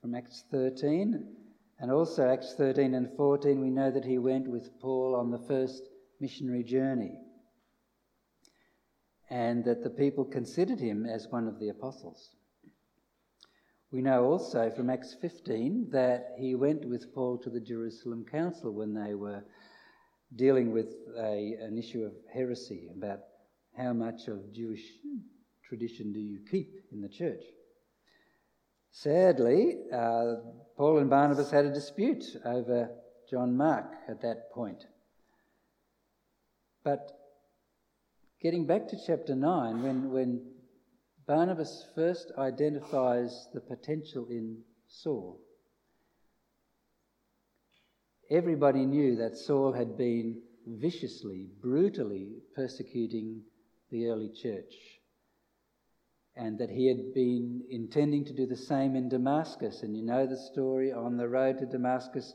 from 0.00 0.14
Acts 0.14 0.44
13. 0.50 1.36
And 1.78 1.92
also, 1.92 2.28
Acts 2.28 2.54
13 2.56 2.94
and 2.94 3.14
14, 3.16 3.60
we 3.60 3.70
know 3.70 3.90
that 3.90 4.04
he 4.04 4.18
went 4.18 4.48
with 4.48 4.80
Paul 4.80 5.14
on 5.14 5.30
the 5.30 5.46
first 5.46 5.82
missionary 6.18 6.64
journey. 6.64 7.12
And 9.30 9.64
that 9.66 9.84
the 9.84 9.90
people 9.90 10.24
considered 10.24 10.80
him 10.80 11.06
as 11.06 11.28
one 11.28 11.46
of 11.46 11.60
the 11.60 11.68
apostles. 11.68 12.30
We 13.90 14.02
know 14.02 14.24
also 14.24 14.70
from 14.70 14.90
Acts 14.90 15.16
15 15.18 15.88
that 15.92 16.34
he 16.38 16.54
went 16.54 16.84
with 16.84 17.14
Paul 17.14 17.38
to 17.38 17.48
the 17.48 17.60
Jerusalem 17.60 18.26
Council 18.30 18.70
when 18.70 18.92
they 18.92 19.14
were 19.14 19.42
dealing 20.36 20.72
with 20.72 20.94
a, 21.16 21.56
an 21.62 21.78
issue 21.78 22.02
of 22.02 22.12
heresy 22.30 22.90
about 22.94 23.20
how 23.78 23.94
much 23.94 24.28
of 24.28 24.52
Jewish 24.52 24.84
tradition 25.66 26.12
do 26.12 26.20
you 26.20 26.40
keep 26.50 26.84
in 26.92 27.00
the 27.00 27.08
church. 27.08 27.42
Sadly, 28.90 29.76
uh, 29.90 30.34
Paul 30.76 30.98
and 30.98 31.08
Barnabas 31.08 31.50
had 31.50 31.64
a 31.64 31.72
dispute 31.72 32.24
over 32.44 32.90
John 33.30 33.56
Mark 33.56 33.90
at 34.06 34.20
that 34.20 34.50
point. 34.52 34.84
But 36.84 37.10
getting 38.42 38.66
back 38.66 38.88
to 38.88 38.96
chapter 39.06 39.34
9, 39.34 39.82
when, 39.82 40.10
when 40.10 40.40
Barnabas 41.28 41.86
first 41.94 42.32
identifies 42.38 43.48
the 43.52 43.60
potential 43.60 44.26
in 44.30 44.62
Saul. 44.88 45.38
Everybody 48.30 48.86
knew 48.86 49.16
that 49.16 49.36
Saul 49.36 49.74
had 49.74 49.98
been 49.98 50.40
viciously, 50.66 51.48
brutally 51.60 52.30
persecuting 52.56 53.42
the 53.90 54.06
early 54.06 54.30
church, 54.42 54.72
and 56.34 56.58
that 56.58 56.70
he 56.70 56.88
had 56.88 57.12
been 57.12 57.62
intending 57.68 58.24
to 58.24 58.32
do 58.32 58.46
the 58.46 58.56
same 58.56 58.96
in 58.96 59.10
Damascus. 59.10 59.82
And 59.82 59.94
you 59.94 60.04
know 60.04 60.26
the 60.26 60.36
story 60.50 60.92
on 60.92 61.18
the 61.18 61.28
road 61.28 61.58
to 61.58 61.66
Damascus. 61.66 62.32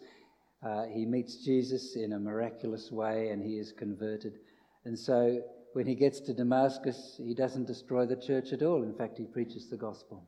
Uh, 0.63 0.83
he 0.83 1.07
meets 1.07 1.43
Jesus 1.43 1.95
in 1.95 2.13
a 2.13 2.19
miraculous 2.19 2.91
way 2.91 3.29
and 3.29 3.41
he 3.41 3.57
is 3.57 3.71
converted. 3.71 4.33
And 4.85 4.97
so 4.97 5.41
when 5.73 5.87
he 5.87 5.95
gets 5.95 6.19
to 6.21 6.33
Damascus, 6.33 7.19
he 7.23 7.33
doesn't 7.33 7.67
destroy 7.67 8.05
the 8.05 8.15
church 8.15 8.53
at 8.53 8.61
all. 8.61 8.83
In 8.83 8.93
fact, 8.93 9.17
he 9.17 9.25
preaches 9.25 9.69
the 9.69 9.77
gospel. 9.77 10.27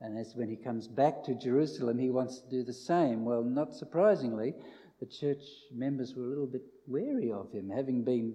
And 0.00 0.18
as 0.18 0.34
when 0.34 0.48
he 0.48 0.56
comes 0.56 0.88
back 0.88 1.22
to 1.24 1.34
Jerusalem, 1.34 1.98
he 1.98 2.10
wants 2.10 2.40
to 2.40 2.50
do 2.50 2.64
the 2.64 2.72
same. 2.72 3.24
Well, 3.24 3.42
not 3.42 3.74
surprisingly, 3.74 4.54
the 5.00 5.06
church 5.06 5.42
members 5.72 6.14
were 6.14 6.24
a 6.24 6.28
little 6.28 6.46
bit 6.46 6.62
wary 6.86 7.30
of 7.30 7.52
him, 7.52 7.70
having 7.70 8.04
been 8.04 8.34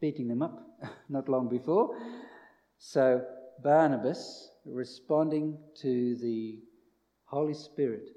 beating 0.00 0.28
them 0.28 0.42
up 0.42 0.66
not 1.08 1.28
long 1.28 1.48
before. 1.48 1.96
So 2.78 3.24
Barnabas, 3.62 4.50
responding 4.64 5.58
to 5.82 6.16
the 6.16 6.60
Holy 7.24 7.54
Spirit, 7.54 8.08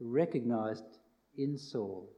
recognized 0.00 0.84
in 1.36 1.58
Saul 1.58 2.10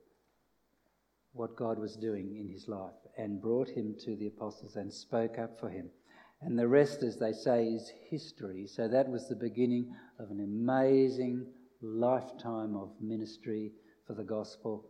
what 1.32 1.56
God 1.56 1.78
was 1.78 1.96
doing 1.96 2.36
in 2.36 2.48
his 2.48 2.68
life 2.68 2.94
and 3.18 3.42
brought 3.42 3.68
him 3.68 3.94
to 4.04 4.16
the 4.16 4.28
apostles 4.28 4.76
and 4.76 4.92
spoke 4.92 5.38
up 5.38 5.58
for 5.58 5.68
him. 5.68 5.90
And 6.40 6.56
the 6.56 6.68
rest, 6.68 7.02
as 7.02 7.18
they 7.18 7.32
say, 7.32 7.64
is 7.64 7.92
history. 8.08 8.66
So 8.66 8.86
that 8.86 9.08
was 9.08 9.28
the 9.28 9.34
beginning 9.34 9.92
of 10.20 10.30
an 10.30 10.40
amazing 10.40 11.46
lifetime 11.82 12.76
of 12.76 12.92
ministry 13.00 13.72
for 14.06 14.14
the 14.14 14.22
gospel. 14.22 14.86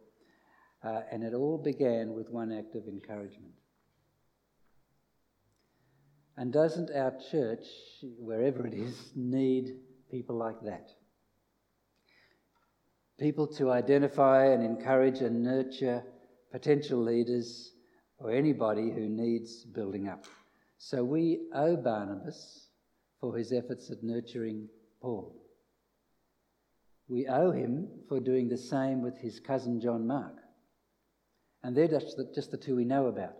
Uh, 0.84 1.00
and 1.10 1.24
it 1.24 1.32
all 1.32 1.58
began 1.58 2.12
with 2.12 2.28
one 2.28 2.52
act 2.52 2.74
of 2.74 2.86
encouragement. 2.86 3.54
And 6.36 6.52
doesn't 6.52 6.90
our 6.94 7.14
church, 7.30 7.64
wherever 8.18 8.66
it 8.66 8.74
is, 8.74 9.10
need 9.16 9.78
people 10.10 10.36
like 10.36 10.60
that? 10.62 10.90
People 13.18 13.48
to 13.54 13.72
identify 13.72 14.46
and 14.46 14.62
encourage 14.62 15.20
and 15.20 15.42
nurture 15.42 16.04
potential 16.52 17.02
leaders 17.02 17.72
or 18.18 18.30
anybody 18.32 18.90
who 18.90 19.08
needs 19.08 19.64
building 19.64 20.08
up. 20.08 20.24
So 20.78 21.04
we 21.04 21.40
owe 21.54 21.76
Barnabas 21.76 22.66
for 23.20 23.36
his 23.36 23.52
efforts 23.52 23.90
at 23.90 24.02
nurturing 24.02 24.68
Paul. 25.00 25.34
We 27.08 27.26
owe 27.26 27.50
him 27.50 27.88
for 28.08 28.20
doing 28.20 28.48
the 28.48 28.58
same 28.58 29.02
with 29.02 29.18
his 29.18 29.40
cousin 29.40 29.80
John 29.80 30.06
Mark. 30.06 30.36
And 31.62 31.76
they're 31.76 31.88
just 31.88 32.16
the, 32.16 32.30
just 32.34 32.50
the 32.50 32.56
two 32.56 32.76
we 32.76 32.84
know 32.84 33.06
about. 33.06 33.34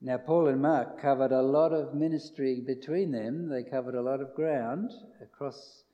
Now, 0.00 0.18
Paul 0.18 0.48
and 0.48 0.60
Mark 0.60 1.00
covered 1.00 1.32
a 1.32 1.40
lot 1.40 1.72
of 1.72 1.94
ministry 1.94 2.60
between 2.60 3.10
them. 3.10 3.48
They 3.48 3.62
covered 3.62 3.94
a 3.94 4.02
lot 4.02 4.20
of 4.20 4.34
ground 4.34 4.90
across 5.22 5.84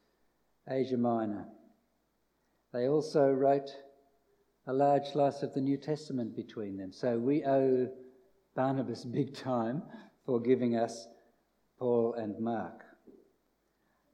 Asia 0.68 0.96
Minor. 0.96 1.46
They 2.72 2.88
also 2.88 3.30
wrote 3.30 3.70
a 4.70 4.72
large 4.72 5.08
slice 5.08 5.42
of 5.42 5.52
the 5.52 5.60
New 5.60 5.76
Testament 5.76 6.36
between 6.36 6.76
them. 6.76 6.92
So 6.92 7.18
we 7.18 7.44
owe 7.44 7.88
Barnabas 8.54 9.04
big 9.12 9.34
time 9.34 9.82
for 10.24 10.38
giving 10.38 10.76
us 10.76 11.08
Paul 11.76 12.14
and 12.14 12.38
Mark. 12.38 12.84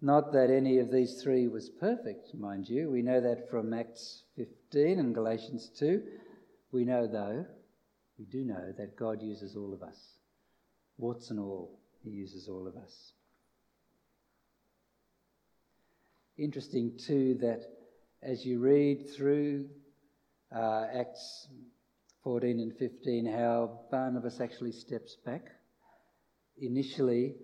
Not 0.00 0.32
that 0.32 0.48
any 0.50 0.78
of 0.78 0.90
these 0.90 1.20
three 1.22 1.46
was 1.46 1.68
perfect, 1.68 2.34
mind 2.34 2.70
you. 2.70 2.90
We 2.90 3.02
know 3.02 3.20
that 3.20 3.50
from 3.50 3.74
Acts 3.74 4.22
15 4.36 4.98
and 4.98 5.14
Galatians 5.14 5.70
2. 5.78 6.02
We 6.72 6.86
know, 6.86 7.06
though, 7.06 7.44
we 8.18 8.24
do 8.24 8.42
know 8.42 8.72
that 8.78 8.96
God 8.96 9.20
uses 9.20 9.56
all 9.56 9.74
of 9.74 9.82
us. 9.82 9.98
Warts 10.96 11.30
and 11.30 11.38
all, 11.38 11.78
He 12.02 12.10
uses 12.10 12.48
all 12.48 12.66
of 12.66 12.76
us. 12.76 13.12
Interesting, 16.38 16.98
too, 16.98 17.36
that 17.42 17.62
as 18.22 18.46
you 18.46 18.58
read 18.58 19.10
through 19.14 19.66
uh, 20.54 20.86
Acts 20.92 21.48
14 22.22 22.58
and 22.58 22.76
15, 22.76 23.26
how 23.26 23.80
Barnabas 23.90 24.40
actually 24.40 24.72
steps 24.72 25.16
back. 25.24 25.42
Initially, 26.58 27.36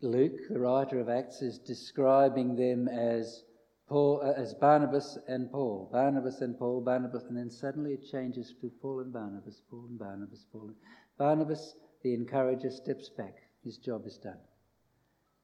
Luke, 0.00 0.38
the 0.50 0.60
writer 0.60 1.00
of 1.00 1.08
Acts, 1.08 1.40
is 1.40 1.58
describing 1.58 2.56
them 2.56 2.88
as 2.88 3.42
Paul, 3.88 4.20
uh, 4.22 4.40
as 4.40 4.54
Barnabas 4.54 5.18
and 5.28 5.50
Paul, 5.50 5.88
Barnabas 5.92 6.40
and 6.40 6.58
Paul, 6.58 6.80
Barnabas, 6.80 7.24
and 7.24 7.36
then 7.36 7.50
suddenly 7.50 7.94
it 7.94 8.04
changes 8.10 8.54
to 8.60 8.70
Paul 8.82 9.00
and 9.00 9.12
Barnabas, 9.12 9.62
Paul 9.70 9.86
and 9.88 9.98
Barnabas, 9.98 10.44
Paul. 10.52 10.68
And 10.68 10.76
Barnabas, 11.18 11.74
the 12.02 12.14
encourager, 12.14 12.70
steps 12.70 13.08
back. 13.16 13.34
His 13.62 13.78
job 13.78 14.06
is 14.06 14.18
done. 14.18 14.40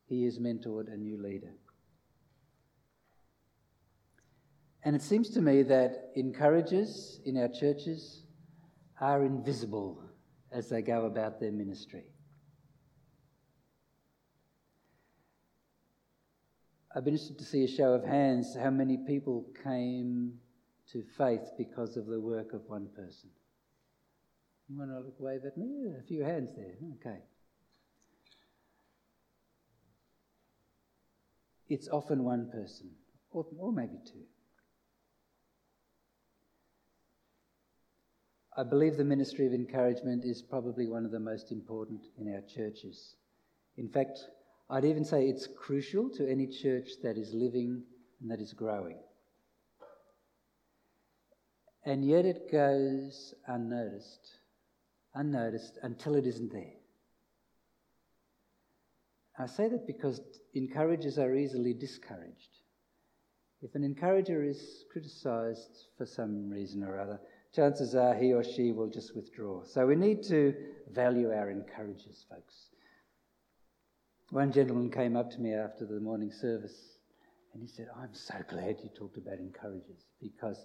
He 0.06 0.24
has 0.24 0.38
mentored 0.38 0.92
a 0.92 0.96
new 0.96 1.22
leader. 1.22 1.52
And 4.82 4.96
it 4.96 5.02
seems 5.02 5.28
to 5.30 5.42
me 5.42 5.62
that 5.64 6.10
encouragers 6.16 7.20
in 7.24 7.36
our 7.36 7.48
churches 7.48 8.22
are 9.00 9.24
invisible 9.24 10.02
as 10.50 10.68
they 10.68 10.82
go 10.82 11.04
about 11.06 11.38
their 11.38 11.52
ministry. 11.52 12.04
I've 16.94 17.04
been 17.04 17.14
interested 17.14 17.38
to 17.38 17.44
see 17.44 17.64
a 17.64 17.68
show 17.68 17.92
of 17.92 18.04
hands 18.04 18.56
how 18.56 18.70
many 18.70 18.96
people 18.96 19.46
came 19.62 20.32
to 20.92 21.04
faith 21.16 21.52
because 21.56 21.96
of 21.96 22.06
the 22.06 22.18
work 22.18 22.52
of 22.52 22.62
one 22.66 22.88
person. 22.96 23.30
You 24.68 24.78
want 24.78 24.90
to 24.90 24.98
look, 24.98 25.14
wave 25.20 25.44
at 25.46 25.56
me? 25.56 25.92
A 25.98 26.02
few 26.02 26.24
hands 26.24 26.50
there. 26.56 26.74
Okay. 27.00 27.18
It's 31.68 31.88
often 31.88 32.24
one 32.24 32.50
person, 32.50 32.90
or, 33.30 33.46
or 33.58 33.72
maybe 33.72 33.98
two. 34.04 34.24
I 38.56 38.64
believe 38.64 38.96
the 38.96 39.04
ministry 39.04 39.46
of 39.46 39.52
encouragement 39.52 40.24
is 40.24 40.42
probably 40.42 40.88
one 40.88 41.04
of 41.04 41.12
the 41.12 41.20
most 41.20 41.52
important 41.52 42.00
in 42.18 42.34
our 42.34 42.42
churches. 42.42 43.14
In 43.76 43.88
fact, 43.88 44.18
I'd 44.68 44.84
even 44.84 45.04
say 45.04 45.26
it's 45.26 45.46
crucial 45.46 46.10
to 46.10 46.28
any 46.28 46.46
church 46.46 46.88
that 47.02 47.16
is 47.16 47.32
living 47.32 47.84
and 48.20 48.30
that 48.30 48.40
is 48.40 48.52
growing. 48.52 48.98
And 51.84 52.04
yet 52.04 52.26
it 52.26 52.50
goes 52.50 53.34
unnoticed, 53.46 54.38
unnoticed 55.14 55.78
until 55.82 56.16
it 56.16 56.26
isn't 56.26 56.52
there. 56.52 56.74
I 59.38 59.46
say 59.46 59.68
that 59.68 59.86
because 59.86 60.20
encouragers 60.54 61.18
are 61.18 61.34
easily 61.34 61.72
discouraged. 61.72 62.50
If 63.62 63.74
an 63.74 63.84
encourager 63.84 64.42
is 64.42 64.84
criticized 64.92 65.86
for 65.96 66.04
some 66.04 66.50
reason 66.50 66.82
or 66.82 67.00
other, 67.00 67.20
chances 67.54 67.94
are 67.94 68.14
he 68.14 68.32
or 68.32 68.44
she 68.44 68.72
will 68.72 68.88
just 68.88 69.14
withdraw. 69.14 69.64
So 69.64 69.86
we 69.86 69.96
need 69.96 70.22
to 70.24 70.54
value 70.92 71.32
our 71.32 71.50
encouragers, 71.50 72.24
folks. 72.28 72.70
One 74.30 74.52
gentleman 74.52 74.90
came 74.90 75.16
up 75.16 75.30
to 75.32 75.40
me 75.40 75.54
after 75.54 75.84
the 75.84 76.00
morning 76.00 76.30
service 76.30 76.98
and 77.52 77.62
he 77.62 77.68
said, 77.68 77.88
I'm 78.00 78.14
so 78.14 78.34
glad 78.48 78.76
you 78.82 78.90
talked 78.96 79.16
about 79.16 79.38
encouragers 79.38 80.06
because 80.20 80.64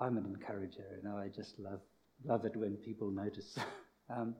I'm 0.00 0.16
an 0.16 0.26
encourager 0.26 0.84
and 1.02 1.12
I 1.12 1.28
just 1.28 1.58
love, 1.58 1.80
love 2.24 2.44
it 2.44 2.56
when 2.56 2.76
people 2.76 3.10
notice. 3.10 3.58
um, 4.10 4.34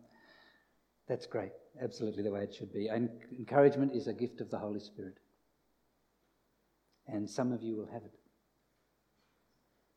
that's 1.09 1.27
great, 1.27 1.53
absolutely 1.83 2.23
the 2.23 2.31
way 2.31 2.45
it 2.45 2.55
should 2.55 2.73
be. 2.73 2.89
And 2.89 3.11
encouragement 3.37 3.93
is 3.95 4.07
a 4.07 4.13
gift 4.13 4.41
of 4.41 4.51
the 4.51 4.59
Holy 4.59 4.81
Spirit. 4.81 5.19
And 7.09 7.29
some 7.29 7.53
of 7.53 7.63
you 7.63 7.77
will 7.77 7.89
have 7.93 8.03
it. 8.05 8.15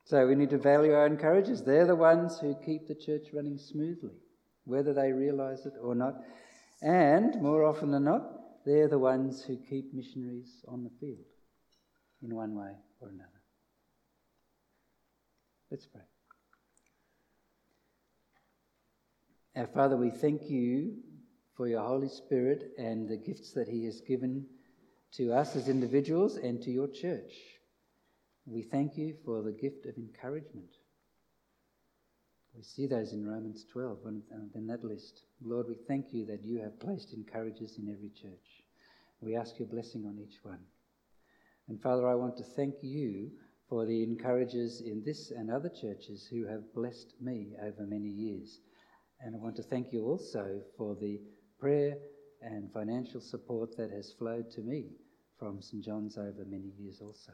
So 0.08 0.26
we 0.26 0.36
need 0.36 0.52
to 0.52 0.58
value 0.58 0.94
our 0.94 1.06
encouragers. 1.06 1.62
They're 1.62 1.86
the 1.86 1.94
ones 1.94 2.40
who 2.40 2.56
keep 2.66 2.88
the 2.88 2.96
church 2.96 3.28
running 3.34 3.58
smoothly, 3.58 4.16
whether 4.64 4.94
they 4.94 5.12
realize 5.12 5.66
it 5.66 5.74
or 5.82 5.96
not. 5.96 6.16
And 6.82 7.42
more 7.42 7.66
often 7.66 7.92
than 7.92 8.06
not, 8.06 8.64
they're 8.66 8.88
the 8.88 8.98
ones 8.98 9.44
who 9.44 9.58
keep 9.58 9.94
missionaries 9.94 10.64
on 10.66 10.86
the 10.86 10.92
field 11.02 11.26
in 12.24 12.34
one 12.34 12.56
way 12.56 12.72
or 13.02 13.10
another. 13.10 13.42
Let's 15.70 15.88
pray. 15.88 16.04
Our 19.58 19.68
Father, 19.68 19.98
we 19.98 20.10
thank 20.10 20.50
you 20.50 21.00
for 21.58 21.68
your 21.68 21.82
Holy 21.82 22.08
Spirit 22.08 22.72
and 22.78 23.10
the 23.10 23.18
gifts 23.18 23.52
that 23.52 23.68
He 23.68 23.84
has 23.84 24.00
given 24.00 24.46
to 25.16 25.34
us 25.34 25.58
as 25.58 25.68
individuals 25.68 26.38
and 26.38 26.62
to 26.62 26.72
your 26.72 26.88
church. 26.88 27.57
We 28.50 28.62
thank 28.62 28.98
you 28.98 29.14
for 29.26 29.42
the 29.42 29.52
gift 29.52 29.86
of 29.88 29.98
encouragement. 29.98 30.70
We 32.56 32.64
see 32.64 32.88
those 32.88 33.12
in 33.12 33.28
Romans 33.28 33.66
12 33.74 33.98
and 34.06 34.24
uh, 34.34 34.38
in 34.56 34.68
that 34.68 34.86
list. 34.86 35.24
Lord, 35.44 35.68
we 35.68 35.76
thank 35.86 36.14
you 36.14 36.26
that 36.28 36.46
you 36.46 36.62
have 36.62 36.80
placed 36.80 37.14
encouragers 37.14 37.78
in 37.78 37.92
every 37.94 38.10
church. 38.10 38.64
We 39.20 39.36
ask 39.36 39.60
your 39.60 39.68
blessing 39.68 40.06
on 40.06 40.18
each 40.18 40.38
one. 40.44 40.62
And 41.68 41.82
Father, 41.82 42.08
I 42.08 42.16
want 42.16 42.38
to 42.38 42.44
thank 42.56 42.76
you 42.82 43.32
for 43.68 43.86
the 43.86 44.02
encouragers 44.02 44.80
in 44.80 45.04
this 45.04 45.30
and 45.32 45.52
other 45.52 45.70
churches 45.70 46.26
who 46.32 46.46
have 46.46 46.74
blessed 46.74 47.16
me 47.20 47.54
over 47.62 47.86
many 47.86 48.08
years. 48.08 48.62
And 49.20 49.36
I 49.36 49.40
want 49.40 49.58
to 49.58 49.64
thank 49.64 49.92
you 49.92 50.06
also 50.06 50.62
for 50.78 50.96
the 50.96 51.20
prayer 51.60 51.98
and 52.42 52.72
financial 52.72 53.20
support 53.20 53.76
that 53.76 53.92
has 53.92 54.14
flowed 54.18 54.50
to 54.52 54.62
me 54.62 54.92
from 55.38 55.62
St. 55.62 55.84
John's 55.84 56.18
over 56.18 56.46
many 56.48 56.72
years 56.80 57.02
also. 57.02 57.34